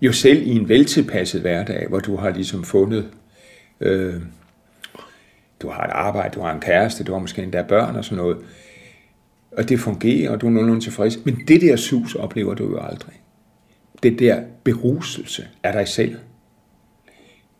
jo 0.00 0.12
selv 0.12 0.46
i 0.46 0.50
en 0.50 0.68
veltilpasset 0.68 1.40
hverdag, 1.40 1.86
hvor 1.88 1.98
du 1.98 2.16
har 2.16 2.30
ligesom 2.30 2.64
fundet, 2.64 3.10
øh, 3.80 4.14
du 5.62 5.68
har 5.68 5.84
et 5.84 5.90
arbejde, 5.92 6.34
du 6.34 6.40
har 6.40 6.52
en 6.52 6.60
kæreste, 6.60 7.04
du 7.04 7.12
har 7.12 7.20
måske 7.20 7.42
endda 7.42 7.62
børn 7.62 7.96
og 7.96 8.04
sådan 8.04 8.18
noget, 8.18 8.36
og 9.52 9.68
det 9.68 9.80
fungerer, 9.80 10.30
og 10.30 10.40
du 10.40 10.46
er 10.46 10.50
nogenlunde 10.50 10.84
tilfreds. 10.84 11.24
Men 11.24 11.42
det 11.48 11.60
der 11.60 11.76
sus 11.76 12.14
oplever 12.14 12.54
du 12.54 12.70
jo 12.70 12.78
aldrig. 12.80 13.20
Det 14.02 14.18
der 14.18 14.40
beruselse 14.64 15.48
af 15.62 15.72
dig 15.72 15.88
selv. 15.88 16.16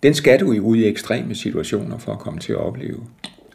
Den 0.03 0.15
skal 0.15 0.41
du 0.41 0.53
i 0.53 0.61
ud 0.61 0.77
i 0.77 0.87
ekstreme 0.87 1.35
situationer 1.35 1.99
for 1.99 2.13
at 2.13 2.19
komme 2.19 2.41
til 2.41 2.53
at 2.53 2.59
opleve. 2.59 3.01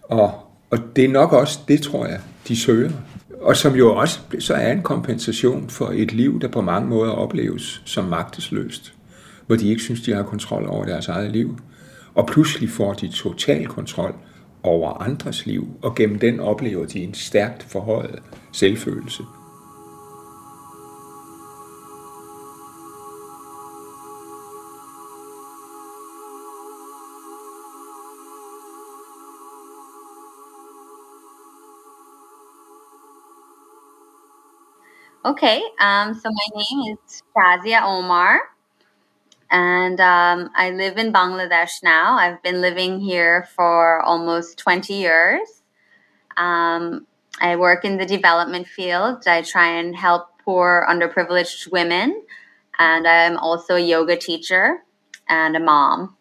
Og, 0.03 0.33
og 0.69 0.79
det 0.95 1.05
er 1.05 1.09
nok 1.09 1.33
også, 1.33 1.59
det 1.67 1.81
tror 1.81 2.05
jeg, 2.05 2.19
de 2.47 2.55
søger. 2.55 2.91
Og 3.43 3.57
som 3.57 3.75
jo 3.75 3.95
også 3.95 4.19
så 4.39 4.53
er 4.53 4.71
en 4.71 4.81
kompensation 4.81 5.69
for 5.69 5.91
et 5.93 6.11
liv, 6.11 6.41
der 6.41 6.47
på 6.47 6.61
mange 6.61 6.89
måder 6.89 7.11
opleves 7.11 7.81
som 7.85 8.05
magtesløst. 8.05 8.93
Hvor 9.47 9.55
de 9.55 9.69
ikke 9.69 9.81
synes, 9.81 10.01
de 10.01 10.13
har 10.13 10.23
kontrol 10.23 10.67
over 10.67 10.85
deres 10.85 11.07
eget 11.07 11.31
liv. 11.31 11.57
Og 12.15 12.27
pludselig 12.27 12.69
får 12.69 12.93
de 12.93 13.07
total 13.07 13.67
kontrol 13.67 14.15
over 14.63 15.01
andres 15.01 15.45
liv, 15.45 15.67
og 15.81 15.95
gennem 15.95 16.19
den 16.19 16.39
oplever 16.39 16.85
de 16.85 16.99
en 16.99 17.13
stærkt 17.13 17.63
forhøjet 17.63 18.19
selvfølelse. 18.51 19.23
Okay, 35.25 35.61
um, 35.79 36.13
so 36.13 36.29
my 36.29 36.61
name 36.61 36.93
is 36.97 37.23
Shazia 37.35 37.81
Omar. 37.83 38.41
and 39.51 39.99
um, 39.99 40.49
I 40.55 40.71
live 40.71 40.97
in 40.97 41.13
Bangladesh 41.13 41.83
now. 41.83 42.15
I've 42.17 42.41
been 42.41 42.61
living 42.61 42.99
here 42.99 43.47
for 43.55 44.01
almost 44.01 44.57
20 44.57 44.93
years. 44.95 45.61
Um, 46.37 47.07
I 47.41 47.55
work 47.57 47.85
in 47.85 47.97
the 47.97 48.05
development 48.05 48.67
field. 48.67 49.27
I 49.27 49.41
try 49.43 49.67
and 49.79 49.95
help 49.95 50.27
poor, 50.45 50.85
underprivileged 50.89 51.71
women, 51.71 52.23
and 52.79 53.07
I'm 53.07 53.37
also 53.37 53.75
a 53.75 53.79
yoga 53.79 54.17
teacher 54.17 54.79
and 55.29 55.55
a 55.55 55.59
mom. 55.59 56.17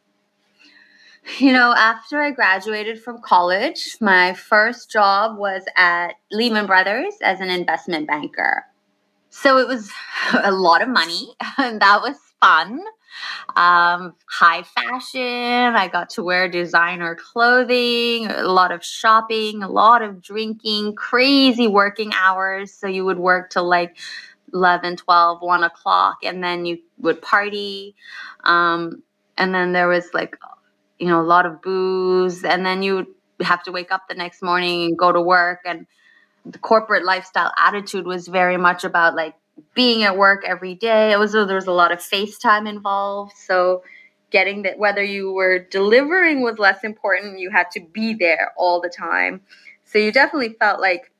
You 1.38 1.52
know, 1.52 1.72
after 1.76 2.20
I 2.20 2.30
graduated 2.32 3.02
from 3.02 3.20
college, 3.22 3.96
my 4.00 4.34
first 4.34 4.90
job 4.90 5.38
was 5.38 5.62
at 5.76 6.14
Lehman 6.32 6.66
Brothers 6.66 7.14
as 7.22 7.40
an 7.40 7.48
investment 7.50 8.06
banker. 8.08 8.64
So 9.32 9.58
it 9.58 9.66
was 9.66 9.90
a 10.44 10.52
lot 10.52 10.82
of 10.82 10.88
money, 10.88 11.34
and 11.58 11.80
that 11.82 12.00
was 12.02 12.16
fun 12.40 12.80
um, 13.56 14.14
high 14.28 14.62
fashion. 14.62 15.74
I 15.76 15.88
got 15.88 16.10
to 16.10 16.22
wear 16.22 16.48
designer 16.48 17.14
clothing, 17.14 18.26
a 18.26 18.44
lot 18.44 18.72
of 18.72 18.84
shopping, 18.84 19.62
a 19.62 19.68
lot 19.68 20.02
of 20.02 20.22
drinking, 20.22 20.94
crazy 20.94 21.66
working 21.66 22.12
hours. 22.14 22.72
So 22.72 22.86
you 22.86 23.04
would 23.04 23.18
work 23.18 23.50
till 23.50 23.68
like 23.68 23.96
11, 24.54 24.96
12, 24.96 25.42
1 25.42 25.64
o'clock, 25.64 26.18
and 26.24 26.42
then 26.42 26.64
you 26.64 26.78
would 26.98 27.22
party. 27.22 27.94
Um, 28.44 29.02
and 29.36 29.54
then 29.54 29.72
there 29.72 29.88
was 29.88 30.12
like, 30.14 30.36
you 30.98 31.08
know, 31.08 31.20
a 31.20 31.24
lot 31.24 31.46
of 31.46 31.62
booze. 31.62 32.44
And 32.44 32.64
then 32.64 32.82
you 32.82 32.94
would 32.96 33.06
have 33.42 33.62
to 33.64 33.72
wake 33.72 33.92
up 33.92 34.08
the 34.08 34.14
next 34.14 34.42
morning 34.42 34.84
and 34.84 34.98
go 34.98 35.12
to 35.12 35.20
work. 35.20 35.60
And 35.64 35.86
the 36.44 36.58
corporate 36.58 37.04
lifestyle 37.04 37.52
attitude 37.58 38.06
was 38.06 38.28
very 38.28 38.56
much 38.56 38.84
about 38.84 39.14
like 39.14 39.34
being 39.74 40.02
at 40.02 40.16
work 40.16 40.44
every 40.46 40.74
day. 40.74 41.12
It 41.12 41.18
was 41.18 41.32
there 41.32 41.46
was 41.46 41.66
a 41.66 41.72
lot 41.72 41.92
of 41.92 41.98
FaceTime 41.98 42.68
involved. 42.68 43.32
So 43.36 43.82
getting 44.30 44.62
that 44.62 44.78
whether 44.78 45.02
you 45.02 45.32
were 45.32 45.58
delivering 45.58 46.42
was 46.42 46.58
less 46.58 46.84
important. 46.84 47.38
You 47.38 47.50
had 47.50 47.70
to 47.72 47.80
be 47.80 48.14
there 48.14 48.52
all 48.56 48.80
the 48.80 48.88
time. 48.88 49.42
So 49.84 49.98
you 49.98 50.10
definitely 50.12 50.56
felt 50.58 50.80
like 50.80 51.10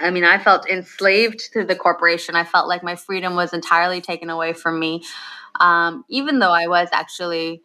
I 0.00 0.10
mean, 0.10 0.24
I 0.24 0.38
felt 0.38 0.68
enslaved 0.68 1.52
to 1.54 1.64
the 1.64 1.74
corporation. 1.74 2.36
I 2.36 2.44
felt 2.44 2.68
like 2.68 2.82
my 2.82 2.96
freedom 2.96 3.34
was 3.34 3.52
entirely 3.52 4.00
taken 4.00 4.28
away 4.28 4.52
from 4.52 4.78
me. 4.78 5.02
Um, 5.60 6.04
even 6.08 6.38
though 6.38 6.52
I 6.52 6.66
was 6.66 6.88
actually, 6.92 7.62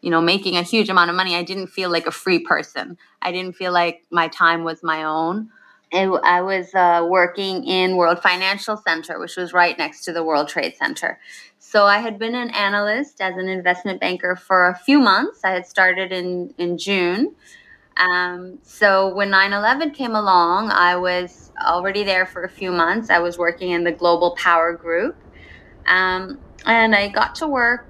you 0.00 0.10
know, 0.10 0.20
making 0.20 0.56
a 0.56 0.62
huge 0.62 0.88
amount 0.88 1.10
of 1.10 1.16
money, 1.16 1.36
I 1.36 1.44
didn't 1.44 1.68
feel 1.68 1.90
like 1.90 2.06
a 2.06 2.10
free 2.12 2.40
person. 2.40 2.98
I 3.22 3.32
didn't 3.32 3.56
feel 3.56 3.72
like 3.72 4.02
my 4.10 4.28
time 4.28 4.64
was 4.64 4.82
my 4.82 5.04
own. 5.04 5.50
I 5.92 6.42
was 6.42 6.74
uh, 6.74 7.06
working 7.08 7.64
in 7.64 7.96
World 7.96 8.20
Financial 8.22 8.76
Center, 8.76 9.18
which 9.18 9.36
was 9.36 9.52
right 9.52 9.76
next 9.78 10.04
to 10.04 10.12
the 10.12 10.22
World 10.22 10.48
Trade 10.48 10.74
Center. 10.76 11.18
So 11.58 11.86
I 11.86 11.98
had 11.98 12.18
been 12.18 12.34
an 12.34 12.50
analyst 12.50 13.20
as 13.20 13.36
an 13.36 13.48
investment 13.48 14.00
banker 14.00 14.36
for 14.36 14.68
a 14.68 14.78
few 14.78 15.00
months. 15.00 15.40
I 15.44 15.50
had 15.50 15.66
started 15.66 16.12
in, 16.12 16.52
in 16.58 16.78
June. 16.78 17.34
Um, 17.96 18.58
so 18.62 19.14
when 19.14 19.30
9 19.30 19.52
11 19.52 19.90
came 19.90 20.14
along, 20.14 20.70
I 20.70 20.96
was 20.96 21.50
already 21.66 22.04
there 22.04 22.26
for 22.26 22.44
a 22.44 22.48
few 22.48 22.70
months. 22.70 23.10
I 23.10 23.18
was 23.18 23.38
working 23.38 23.70
in 23.70 23.84
the 23.84 23.92
Global 23.92 24.36
Power 24.36 24.74
Group. 24.74 25.16
Um, 25.86 26.38
and 26.66 26.94
I 26.94 27.08
got 27.08 27.34
to 27.36 27.48
work 27.48 27.86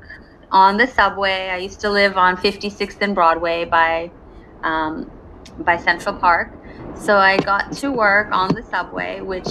on 0.51 0.77
the 0.77 0.87
subway. 0.87 1.49
I 1.49 1.59
used 1.59 1.81
to 1.81 1.91
live 1.91 2.17
on 2.17 2.37
56th 2.37 3.01
and 3.01 3.15
Broadway 3.15 3.65
by, 3.65 4.11
um, 4.63 5.11
by 5.59 5.77
Central 5.77 6.15
Park. 6.15 6.58
So 6.95 7.17
I 7.17 7.37
got 7.37 7.73
to 7.81 7.91
work 7.91 8.29
on 8.33 8.49
the 8.55 8.63
subway, 8.63 9.21
which 9.21 9.49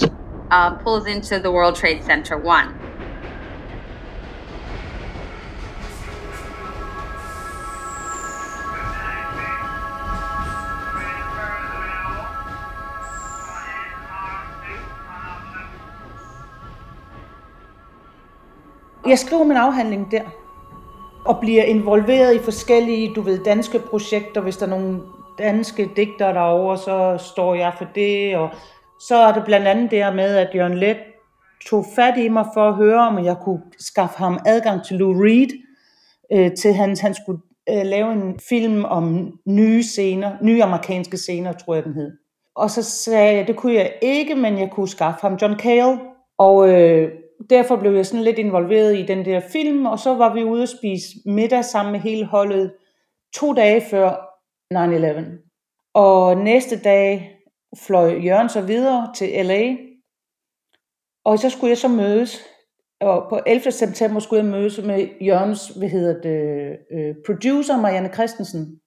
uh, 0.50 0.70
pulls 0.76 1.06
into 1.06 1.38
the 1.38 1.50
World 1.50 1.74
Trade 1.74 2.02
Center 2.04 2.36
1. 2.36 2.88
Jeg 19.06 19.18
skriver 19.18 19.44
min 19.44 19.56
afhandling 19.56 20.10
der, 20.10 20.22
og 21.24 21.38
bliver 21.40 21.62
involveret 21.62 22.34
i 22.34 22.38
forskellige, 22.38 23.14
du 23.14 23.20
ved, 23.20 23.44
danske 23.44 23.78
projekter, 23.78 24.40
hvis 24.40 24.56
der 24.56 24.66
er 24.66 24.70
nogle 24.70 25.00
danske 25.38 25.90
digter 25.96 26.32
derovre, 26.32 26.78
så 26.78 27.24
står 27.32 27.54
jeg 27.54 27.72
for 27.78 27.86
det, 27.94 28.36
og 28.36 28.50
så 29.00 29.16
er 29.16 29.32
det 29.32 29.44
blandt 29.44 29.66
andet 29.66 29.90
der 29.90 30.12
med, 30.12 30.36
at 30.36 30.54
Jørgen 30.54 30.78
Let 30.78 30.96
tog 31.66 31.84
fat 31.96 32.18
i 32.18 32.28
mig 32.28 32.46
for 32.54 32.68
at 32.68 32.74
høre, 32.74 33.00
om 33.00 33.24
jeg 33.24 33.36
kunne 33.44 33.62
skaffe 33.78 34.18
ham 34.18 34.38
adgang 34.46 34.84
til 34.84 34.96
Lou 34.96 35.12
Reed, 35.22 35.48
øh, 36.32 36.56
til 36.56 36.72
han, 36.72 36.96
han 37.00 37.14
skulle 37.14 37.40
øh, 37.70 37.82
lave 37.84 38.12
en 38.12 38.38
film 38.48 38.84
om 38.84 39.32
nye 39.46 39.82
scener, 39.82 40.32
nye 40.42 40.62
amerikanske 40.62 41.16
scener, 41.16 41.52
tror 41.52 41.74
jeg 41.74 41.84
den 41.84 41.94
hed. 41.94 42.12
Og 42.56 42.70
så 42.70 42.82
sagde 42.82 43.36
jeg, 43.36 43.46
det 43.46 43.56
kunne 43.56 43.74
jeg 43.74 43.92
ikke, 44.02 44.34
men 44.34 44.58
jeg 44.58 44.70
kunne 44.70 44.88
skaffe 44.88 45.20
ham 45.20 45.34
John 45.42 45.58
Cale. 45.58 45.98
Og 46.38 46.68
øh, 46.68 47.12
derfor 47.50 47.76
blev 47.76 47.92
jeg 47.92 48.06
sådan 48.06 48.24
lidt 48.24 48.38
involveret 48.38 48.98
i 48.98 49.06
den 49.06 49.24
der 49.24 49.40
film, 49.52 49.86
og 49.86 49.98
så 49.98 50.14
var 50.14 50.34
vi 50.34 50.44
ude 50.44 50.62
at 50.62 50.68
spise 50.68 51.08
middag 51.26 51.64
sammen 51.64 51.92
med 51.92 52.00
hele 52.00 52.24
holdet 52.24 52.72
to 53.34 53.52
dage 53.52 53.82
før 53.90 54.27
9-11. 54.74 55.90
Og 55.94 56.36
næste 56.36 56.80
dag 56.80 57.38
fløj 57.76 58.20
Jørgen 58.24 58.48
så 58.48 58.60
videre 58.60 59.12
til 59.14 59.46
LA, 59.46 59.76
og 61.24 61.38
så 61.38 61.50
skulle 61.50 61.70
jeg 61.70 61.78
så 61.78 61.88
mødes, 61.88 62.40
og 63.00 63.26
på 63.30 63.40
11. 63.46 63.72
september 63.72 64.20
skulle 64.20 64.42
jeg 64.44 64.50
mødes 64.50 64.78
med 64.84 65.08
Jørgens, 65.20 65.68
hvad 65.68 65.88
hedder 65.88 66.20
det, 66.20 66.76
øh, 66.90 67.14
producer 67.26 67.80
Marianne 67.80 68.14
Christensen, 68.14 68.80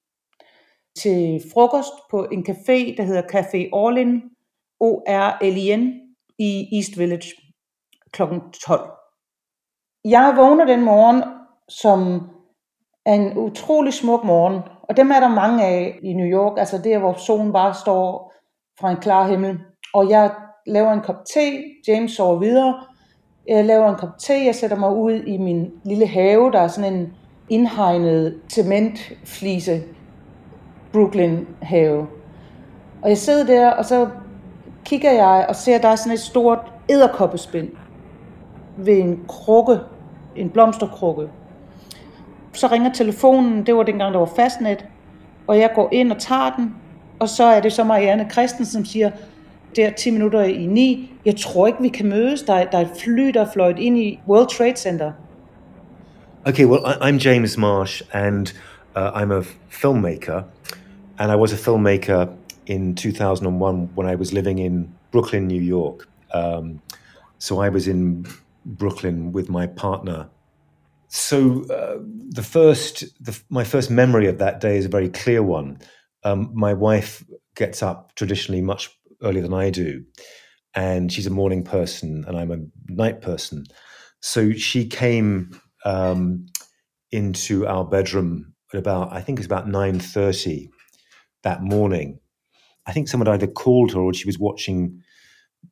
til 0.98 1.42
frokost 1.54 1.94
på 2.12 2.26
en 2.32 2.46
café, 2.50 2.96
der 2.98 3.04
hedder 3.04 3.22
Café 3.22 3.70
Orlin, 3.72 4.22
O-R-L-I-N, 4.80 6.02
i 6.40 6.78
East 6.78 7.00
Village 7.00 7.32
kl. 8.12 8.22
12. 8.66 8.92
Jeg 10.06 10.34
vågner 10.38 10.66
den 10.66 10.82
morgen, 10.86 11.24
som 11.70 12.00
er 13.06 13.14
en 13.14 13.38
utrolig 13.38 13.94
smuk 13.94 14.24
morgen, 14.24 14.62
og 14.92 14.98
dem 14.98 15.12
er 15.12 15.20
der 15.20 15.28
mange 15.28 15.66
af 15.66 16.00
i 16.04 16.14
New 16.14 16.26
York, 16.26 16.54
altså 16.58 16.78
der, 16.78 16.98
hvor 16.98 17.14
solen 17.14 17.54
bare 17.54 17.74
står 17.74 18.34
fra 18.80 18.92
en 18.92 18.98
klar 18.98 19.28
himmel. 19.28 19.60
Og 19.94 20.10
jeg 20.10 20.32
laver 20.68 20.92
en 20.92 21.02
kop 21.02 21.16
te, 21.34 21.64
James 21.88 22.12
sover 22.12 22.40
videre, 22.40 22.76
jeg 23.48 23.66
laver 23.66 23.90
en 23.90 23.96
kop 23.96 24.18
te, 24.20 24.34
jeg 24.46 24.56
sætter 24.56 24.78
mig 24.78 24.96
ud 24.96 25.12
i 25.12 25.38
min 25.38 25.72
lille 25.86 26.08
have, 26.08 26.52
der 26.52 26.60
er 26.60 26.68
sådan 26.68 26.94
en 26.94 27.14
indhegnet 27.50 28.42
cementflise 28.50 29.84
Brooklyn 30.94 31.46
have. 31.62 32.08
Og 33.02 33.10
jeg 33.10 33.18
sidder 33.18 33.46
der, 33.46 33.72
og 33.72 33.86
så 33.86 34.08
kigger 34.86 35.12
jeg 35.12 35.46
og 35.50 35.56
ser, 35.56 35.76
at 35.76 35.84
der 35.84 35.90
er 35.90 35.96
sådan 35.96 36.14
et 36.14 36.20
stort 36.20 36.74
æderkoppespind 36.90 37.70
ved 38.78 38.98
en 38.98 39.26
krukke, 39.28 39.80
en 40.36 40.50
blomsterkrukke. 40.50 41.30
Så 42.54 42.68
ringer 42.68 42.94
telefonen, 42.94 43.66
det 43.66 43.76
var 43.76 43.84
dengang, 43.84 44.14
der 44.14 44.20
var 44.20 44.32
fastnet, 44.36 44.86
og 45.48 45.58
jeg 45.58 45.72
går 45.76 45.90
ind 45.92 46.12
og 46.12 46.20
tager 46.20 46.56
den, 46.56 46.76
og 47.20 47.30
så 47.30 47.44
er 47.44 47.62
det 47.62 47.74
så 47.74 47.84
Marianne 47.84 48.30
Christensen, 48.32 48.74
som 48.74 48.86
siger, 48.86 49.12
der 49.76 49.90
10 49.90 50.12
minutter 50.12 50.42
i 50.42 50.66
9, 50.66 51.12
jeg 51.26 51.36
tror 51.36 51.68
ikke, 51.68 51.82
vi 51.82 51.90
kan 51.90 52.10
mødes, 52.10 52.42
der 52.42 52.54
er, 52.54 52.70
der 52.70 52.78
er 52.78 52.82
et 52.82 52.92
fly, 53.04 53.28
der 53.34 53.42
er 53.42 53.52
fløjet 53.54 53.80
ind 53.80 53.98
i 53.98 54.20
World 54.28 54.48
Trade 54.58 54.78
Center. 54.78 55.12
Okay, 56.46 56.66
well, 56.66 56.82
I'm 56.86 57.18
James 57.20 57.58
Marsh, 57.58 58.02
and 58.14 58.54
uh, 58.96 59.12
I'm 59.14 59.32
a 59.32 59.42
filmmaker, 59.70 60.44
and 61.20 61.32
I 61.32 61.36
was 61.36 61.54
a 61.54 61.58
filmmaker 61.58 62.28
in 62.66 62.96
2001 62.96 63.90
when 63.96 64.08
I 64.08 64.16
was 64.16 64.34
living 64.34 64.60
in 64.60 64.90
Brooklyn, 65.12 65.48
New 65.48 65.62
York. 65.62 66.08
Um, 66.34 66.82
so 67.38 67.64
I 67.66 67.70
was 67.70 67.88
in 67.88 68.26
Brooklyn 68.66 69.32
with 69.32 69.50
my 69.50 69.68
partner. 69.68 70.26
So 71.14 71.66
uh, 71.66 71.98
the 72.30 72.42
first, 72.42 73.04
the, 73.20 73.38
my 73.50 73.66
first 73.66 73.92
memory 73.92 74.28
of 74.28 74.38
that 74.38 74.62
day 74.62 74.78
is 74.78 74.86
a 74.86 74.90
very 74.90 75.10
clear 75.10 75.44
one. 75.44 75.80
Um, 76.24 76.52
my 76.54 76.74
wife 76.74 77.22
gets 77.58 77.84
up 77.84 78.16
traditionally 78.16 78.62
much 78.62 78.90
earlier 79.22 79.42
than 79.42 79.54
I 79.54 79.72
do, 79.72 80.06
and 80.74 81.12
she's 81.12 81.28
a 81.28 81.32
morning 81.32 81.66
person, 81.66 82.24
and 82.26 82.38
I'm 82.38 82.52
a 82.52 82.60
night 82.88 83.22
person. 83.22 83.66
So 84.22 84.54
she 84.54 84.88
came 84.88 85.60
um, 85.84 86.46
into 87.12 87.68
our 87.68 87.84
bedroom 87.84 88.54
at 88.74 88.80
about, 88.80 89.12
I 89.12 89.20
think 89.20 89.38
it 89.38 89.42
was 89.42 89.48
about 89.48 89.68
nine 89.68 90.00
thirty 90.00 90.70
that 91.44 91.62
morning. 91.62 92.20
I 92.86 92.94
think 92.94 93.10
someone 93.10 93.28
either 93.28 93.48
called 93.48 93.92
her 93.92 94.00
or 94.00 94.14
she 94.14 94.28
was 94.28 94.40
watching 94.40 95.02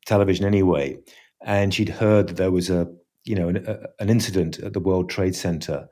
television 0.04 0.44
anyway, 0.44 0.98
and 1.40 1.72
she'd 1.72 1.88
heard 1.88 2.28
that 2.28 2.36
there 2.36 2.50
was 2.50 2.68
a 2.68 2.88
you 3.24 3.34
know 3.34 3.48
an, 3.48 3.64
a, 3.66 3.78
an 4.02 4.10
incident 4.10 4.58
at 4.60 4.72
the 4.72 4.80
World 4.80 5.10
Trade 5.10 5.34
Center, 5.34 5.88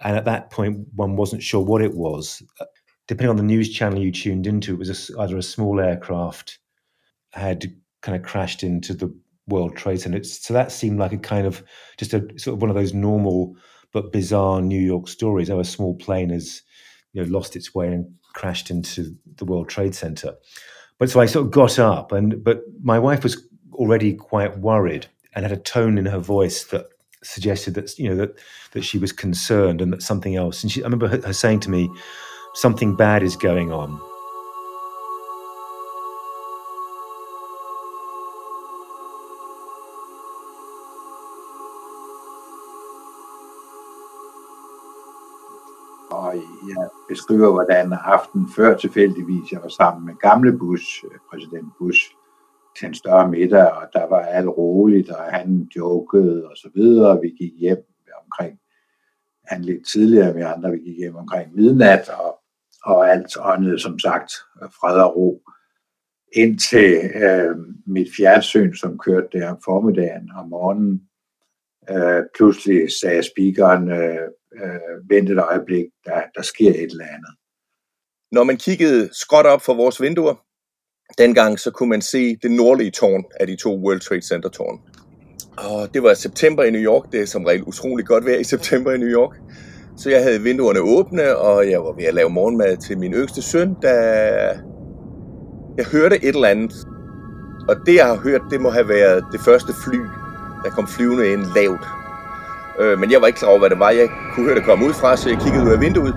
and 0.00 0.16
at 0.16 0.24
that 0.24 0.50
point 0.50 0.86
one 0.94 1.16
wasn't 1.16 1.42
sure 1.42 1.64
what 1.64 1.82
it 1.82 1.94
was. 1.94 2.42
Uh, 2.60 2.66
depending 3.06 3.30
on 3.30 3.36
the 3.36 3.42
news 3.42 3.70
channel 3.72 3.98
you 3.98 4.12
tuned 4.12 4.46
into, 4.46 4.74
it 4.74 4.78
was 4.78 5.10
a, 5.10 5.20
either 5.20 5.36
a 5.36 5.42
small 5.42 5.80
aircraft 5.80 6.58
had 7.32 7.72
kind 8.02 8.16
of 8.16 8.22
crashed 8.22 8.62
into 8.62 8.94
the 8.94 9.14
World 9.48 9.76
Trade 9.76 10.00
Center. 10.00 10.22
So 10.24 10.54
that 10.54 10.72
seemed 10.72 10.98
like 10.98 11.12
a 11.12 11.18
kind 11.18 11.46
of 11.46 11.62
just 11.96 12.14
a 12.14 12.26
sort 12.38 12.54
of 12.54 12.62
one 12.62 12.70
of 12.70 12.76
those 12.76 12.94
normal 12.94 13.56
but 13.92 14.12
bizarre 14.12 14.60
New 14.60 14.80
York 14.80 15.08
stories. 15.08 15.48
How 15.48 15.58
a 15.58 15.64
small 15.64 15.94
plane 15.96 16.30
has 16.30 16.62
you 17.12 17.22
know 17.22 17.30
lost 17.30 17.56
its 17.56 17.74
way 17.74 17.88
and 17.88 18.06
crashed 18.34 18.70
into 18.70 19.14
the 19.36 19.44
World 19.44 19.68
Trade 19.68 19.94
Center. 19.94 20.34
But 20.98 21.10
so 21.10 21.20
I 21.20 21.26
sort 21.26 21.46
of 21.46 21.52
got 21.52 21.78
up, 21.78 22.12
and 22.12 22.42
but 22.42 22.62
my 22.82 22.98
wife 22.98 23.22
was 23.22 23.48
already 23.72 24.14
quite 24.14 24.58
worried 24.58 25.06
and 25.34 25.44
had 25.44 25.52
a 25.52 25.56
tone 25.56 25.98
in 25.98 26.06
her 26.06 26.18
voice 26.18 26.64
that 26.64 26.86
suggested 27.22 27.74
that 27.74 27.98
you 27.98 28.08
know 28.08 28.16
that 28.16 28.38
that 28.72 28.84
she 28.84 28.98
was 28.98 29.12
concerned 29.12 29.80
and 29.80 29.92
that 29.92 30.02
something 30.02 30.36
else. 30.36 30.62
And 30.62 30.70
she, 30.70 30.82
I 30.82 30.84
remember 30.84 31.08
her, 31.08 31.32
saying 31.32 31.60
to 31.60 31.70
me, 31.70 31.90
"Something 32.54 32.96
bad 32.96 33.22
is 33.22 33.36
going 33.36 33.72
on." 33.72 34.00
jeg 46.68 46.88
beskriver, 47.08 47.50
hvordan 47.50 47.92
aften 48.04 48.48
før 48.56 48.76
tilfældigvis, 48.76 49.52
jeg 49.52 49.60
var 49.62 49.68
sammen 49.68 50.06
med 50.06 50.14
gamle 50.14 50.58
Bush, 50.58 51.04
øh, 51.04 51.18
præsident 51.30 51.72
Bush, 51.78 52.00
til 52.78 52.88
en 52.88 52.94
større 52.94 53.28
middag, 53.28 53.70
og 53.72 53.88
der 53.92 54.06
var 54.08 54.20
alt 54.20 54.48
roligt, 54.48 55.10
og 55.10 55.22
han 55.22 55.68
jokede 55.76 56.48
og 56.48 56.56
så 56.56 56.70
videre. 56.74 57.20
Vi 57.20 57.28
gik 57.28 57.52
hjem 57.58 57.84
omkring, 58.24 58.58
han 59.46 59.62
lidt 59.62 59.88
tidligere, 59.92 60.28
end 60.28 60.36
vi 60.36 60.42
andre, 60.42 60.70
vi 60.70 60.78
gik 60.78 60.96
hjem 60.96 61.16
omkring 61.16 61.54
midnat, 61.54 62.08
og, 62.08 62.38
og 62.84 63.10
alt 63.10 63.36
åndede 63.40 63.78
som 63.78 63.98
sagt 63.98 64.32
fred 64.80 65.00
og 65.00 65.16
ro. 65.16 65.42
Indtil 66.32 66.94
øh, 67.24 67.56
mit 67.86 68.08
fjernsyn, 68.16 68.74
som 68.74 68.98
kørte 68.98 69.28
der 69.32 69.50
om 69.50 69.60
formiddagen 69.64 70.30
og 70.36 70.48
morgenen, 70.48 71.02
øh, 71.90 72.22
pludselig 72.36 72.92
sagde 73.00 73.22
speakeren, 73.22 73.90
øh, 73.90 74.28
øh, 74.62 75.10
vent 75.10 75.30
et 75.30 75.38
øjeblik, 75.38 75.84
der, 76.04 76.22
der 76.34 76.42
sker 76.42 76.70
et 76.70 76.90
eller 76.90 77.04
andet. 77.04 77.34
Når 78.32 78.44
man 78.44 78.56
kiggede 78.56 79.08
skråt 79.12 79.46
op 79.46 79.62
for 79.62 79.74
vores 79.74 80.00
vinduer, 80.00 80.47
dengang 81.18 81.58
så 81.58 81.70
kunne 81.70 81.88
man 81.88 82.02
se 82.02 82.36
det 82.42 82.50
nordlige 82.50 82.90
tårn 82.90 83.24
af 83.40 83.46
de 83.46 83.56
to 83.56 83.78
World 83.78 84.00
Trade 84.00 84.22
Center 84.22 84.48
tårn. 84.48 84.80
Og 85.56 85.94
det 85.94 86.02
var 86.02 86.14
september 86.14 86.62
i 86.62 86.70
New 86.70 86.80
York. 86.80 87.12
Det 87.12 87.20
er 87.20 87.26
som 87.26 87.44
regel 87.44 87.62
utrolig 87.62 88.06
godt 88.06 88.26
vejr 88.26 88.38
i 88.38 88.44
september 88.44 88.92
i 88.92 88.98
New 88.98 89.08
York. 89.08 89.36
Så 89.96 90.10
jeg 90.10 90.22
havde 90.22 90.42
vinduerne 90.42 90.80
åbne, 90.80 91.36
og 91.36 91.70
jeg 91.70 91.80
var 91.80 91.92
ved 91.92 92.04
at 92.04 92.14
lave 92.14 92.30
morgenmad 92.30 92.76
til 92.76 92.98
min 92.98 93.12
yngste 93.12 93.42
søn, 93.42 93.74
da 93.82 93.92
jeg 95.76 95.86
hørte 95.92 96.16
et 96.16 96.34
eller 96.34 96.48
andet. 96.48 96.74
Og 97.68 97.76
det, 97.86 97.94
jeg 97.94 98.06
har 98.06 98.16
hørt, 98.16 98.40
det 98.50 98.60
må 98.60 98.70
have 98.70 98.88
været 98.88 99.24
det 99.32 99.40
første 99.40 99.72
fly, 99.84 99.98
der 100.64 100.70
kom 100.70 100.88
flyvende 100.88 101.32
ind 101.32 101.42
lavt 101.54 101.86
øh, 102.80 102.98
men 102.98 103.10
jeg 103.10 103.20
var 103.20 103.26
ikke 103.26 103.38
klar 103.38 103.48
over, 103.48 103.58
hvad 103.58 103.70
det 103.70 103.78
var. 103.78 103.90
Jeg 103.90 104.08
kunne 104.32 104.46
høre 104.46 104.54
det 104.54 104.64
komme 104.64 104.86
ud 104.86 104.92
fra, 104.92 105.16
så 105.16 105.28
jeg 105.28 105.38
kiggede 105.38 105.64
ud 105.64 105.70
af 105.70 105.80
vinduet. 105.80 106.14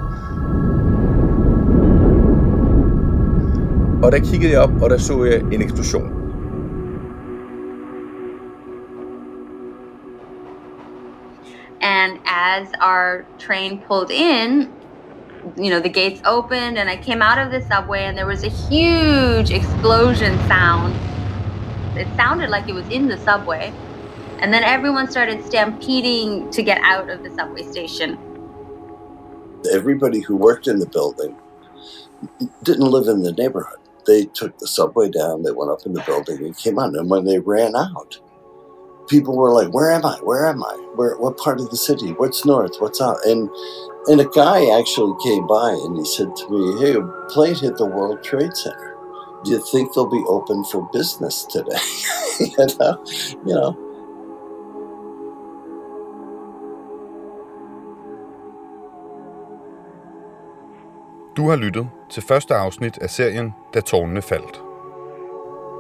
Og 4.03 4.11
der 4.11 4.19
kiggede 4.19 4.51
jeg 4.51 4.61
op, 4.61 4.81
og 4.81 4.89
der 4.89 4.97
så 4.97 5.23
jeg 5.23 5.41
en 5.53 5.61
eksplosion. 5.61 6.21
And 11.81 12.19
as 12.25 12.67
our 12.81 13.25
train 13.39 13.81
pulled 13.87 14.11
in, 14.11 14.69
you 15.57 15.69
know, 15.69 15.79
the 15.79 15.89
gates 15.89 16.21
opened 16.25 16.77
and 16.77 16.89
I 16.89 16.95
came 16.95 17.21
out 17.21 17.39
of 17.45 17.51
the 17.51 17.61
subway 17.71 18.03
and 18.07 18.17
there 18.17 18.27
was 18.27 18.43
a 18.43 18.53
huge 18.69 19.51
explosion 19.51 20.37
sound. 20.47 20.93
It 21.97 22.07
sounded 22.15 22.49
like 22.49 22.69
it 22.69 22.75
was 22.75 22.87
in 22.89 23.07
the 23.07 23.17
subway. 23.17 23.73
And 24.41 24.51
then 24.53 24.63
everyone 24.63 25.09
started 25.11 25.45
stampeding 25.45 26.49
to 26.51 26.63
get 26.63 26.79
out 26.83 27.09
of 27.09 27.23
the 27.23 27.29
subway 27.35 27.63
station. 27.63 28.17
Everybody 29.71 30.21
who 30.21 30.35
worked 30.35 30.67
in 30.67 30.79
the 30.79 30.87
building 30.87 31.35
didn't 32.63 32.89
live 32.89 33.07
in 33.07 33.21
the 33.21 33.31
neighborhood. 33.33 33.77
They 34.11 34.25
took 34.25 34.57
the 34.57 34.67
subway 34.67 35.09
down, 35.09 35.43
they 35.43 35.51
went 35.51 35.71
up 35.71 35.85
in 35.85 35.93
the 35.93 36.03
building 36.03 36.43
and 36.43 36.57
came 36.57 36.77
on. 36.77 36.95
And 36.97 37.09
when 37.09 37.23
they 37.23 37.39
ran 37.39 37.77
out, 37.77 38.19
people 39.07 39.37
were 39.37 39.53
like, 39.53 39.73
Where 39.73 39.89
am 39.89 40.05
I? 40.05 40.17
Where 40.21 40.47
am 40.49 40.61
I? 40.61 40.73
Where 40.95 41.17
what 41.17 41.37
part 41.37 41.61
of 41.61 41.69
the 41.69 41.77
city? 41.77 42.09
What's 42.11 42.45
north? 42.45 42.75
What's 42.79 42.99
out? 42.99 43.23
And 43.25 43.49
and 44.07 44.19
a 44.19 44.25
guy 44.25 44.65
actually 44.77 45.15
came 45.23 45.47
by 45.47 45.69
and 45.69 45.97
he 45.97 46.03
said 46.03 46.35
to 46.35 46.49
me, 46.49 46.81
Hey, 46.81 46.95
a 46.95 47.03
plane 47.29 47.55
hit 47.55 47.77
the 47.77 47.85
World 47.85 48.21
Trade 48.21 48.53
Center. 48.53 48.97
do 49.45 49.51
you 49.51 49.63
think 49.71 49.93
they'll 49.93 50.09
be 50.09 50.23
open 50.27 50.65
for 50.65 50.89
business 50.91 51.45
today? 51.45 51.79
you 52.39 52.67
know, 52.79 53.05
you 53.45 53.55
know. 53.55 53.90
Du 61.41 61.49
har 61.49 61.55
lyttet 61.55 61.89
til 62.09 62.23
første 62.23 62.55
afsnit 62.55 62.97
af 62.97 63.09
serien 63.09 63.53
Da 63.73 63.81
tårnene 63.81 64.21
faldt. 64.21 64.63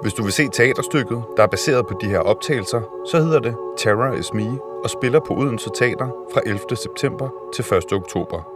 Hvis 0.01 0.13
du 0.13 0.23
vil 0.23 0.31
se 0.31 0.47
teaterstykket, 0.47 1.23
der 1.37 1.43
er 1.43 1.47
baseret 1.47 1.87
på 1.87 1.93
de 2.01 2.07
her 2.07 2.19
optagelser, 2.19 2.81
så 3.11 3.21
hedder 3.21 3.39
det 3.39 3.55
Terror 3.77 4.13
is 4.13 4.33
Me 4.33 4.59
og 4.83 4.89
spiller 4.89 5.19
på 5.19 5.33
Odense 5.33 5.69
Teater 5.75 6.07
fra 6.33 6.41
11. 6.45 6.59
september 6.75 7.29
til 7.53 7.65
1. 7.75 7.93
oktober. 7.93 8.47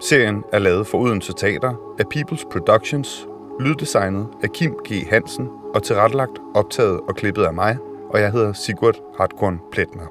Serien 0.00 0.44
er 0.52 0.58
lavet 0.58 0.86
for 0.86 0.98
Odense 0.98 1.32
Teater 1.32 1.74
af 1.98 2.04
People's 2.14 2.48
Productions, 2.50 3.26
lyddesignet 3.60 4.28
af 4.42 4.50
Kim 4.52 4.74
G. 4.88 5.08
Hansen 5.10 5.48
og 5.74 5.82
tilrettelagt, 5.82 6.38
optaget 6.54 7.00
og 7.08 7.14
klippet 7.16 7.44
af 7.44 7.54
mig, 7.54 7.76
og 8.10 8.20
jeg 8.20 8.32
hedder 8.32 8.52
Sigurd 8.52 8.96
Hartkorn 9.18 9.60
Pletner. 9.72 10.06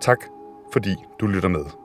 Tak, 0.00 0.24
fordi 0.72 0.94
du 1.20 1.26
lytter 1.26 1.48
med. 1.48 1.81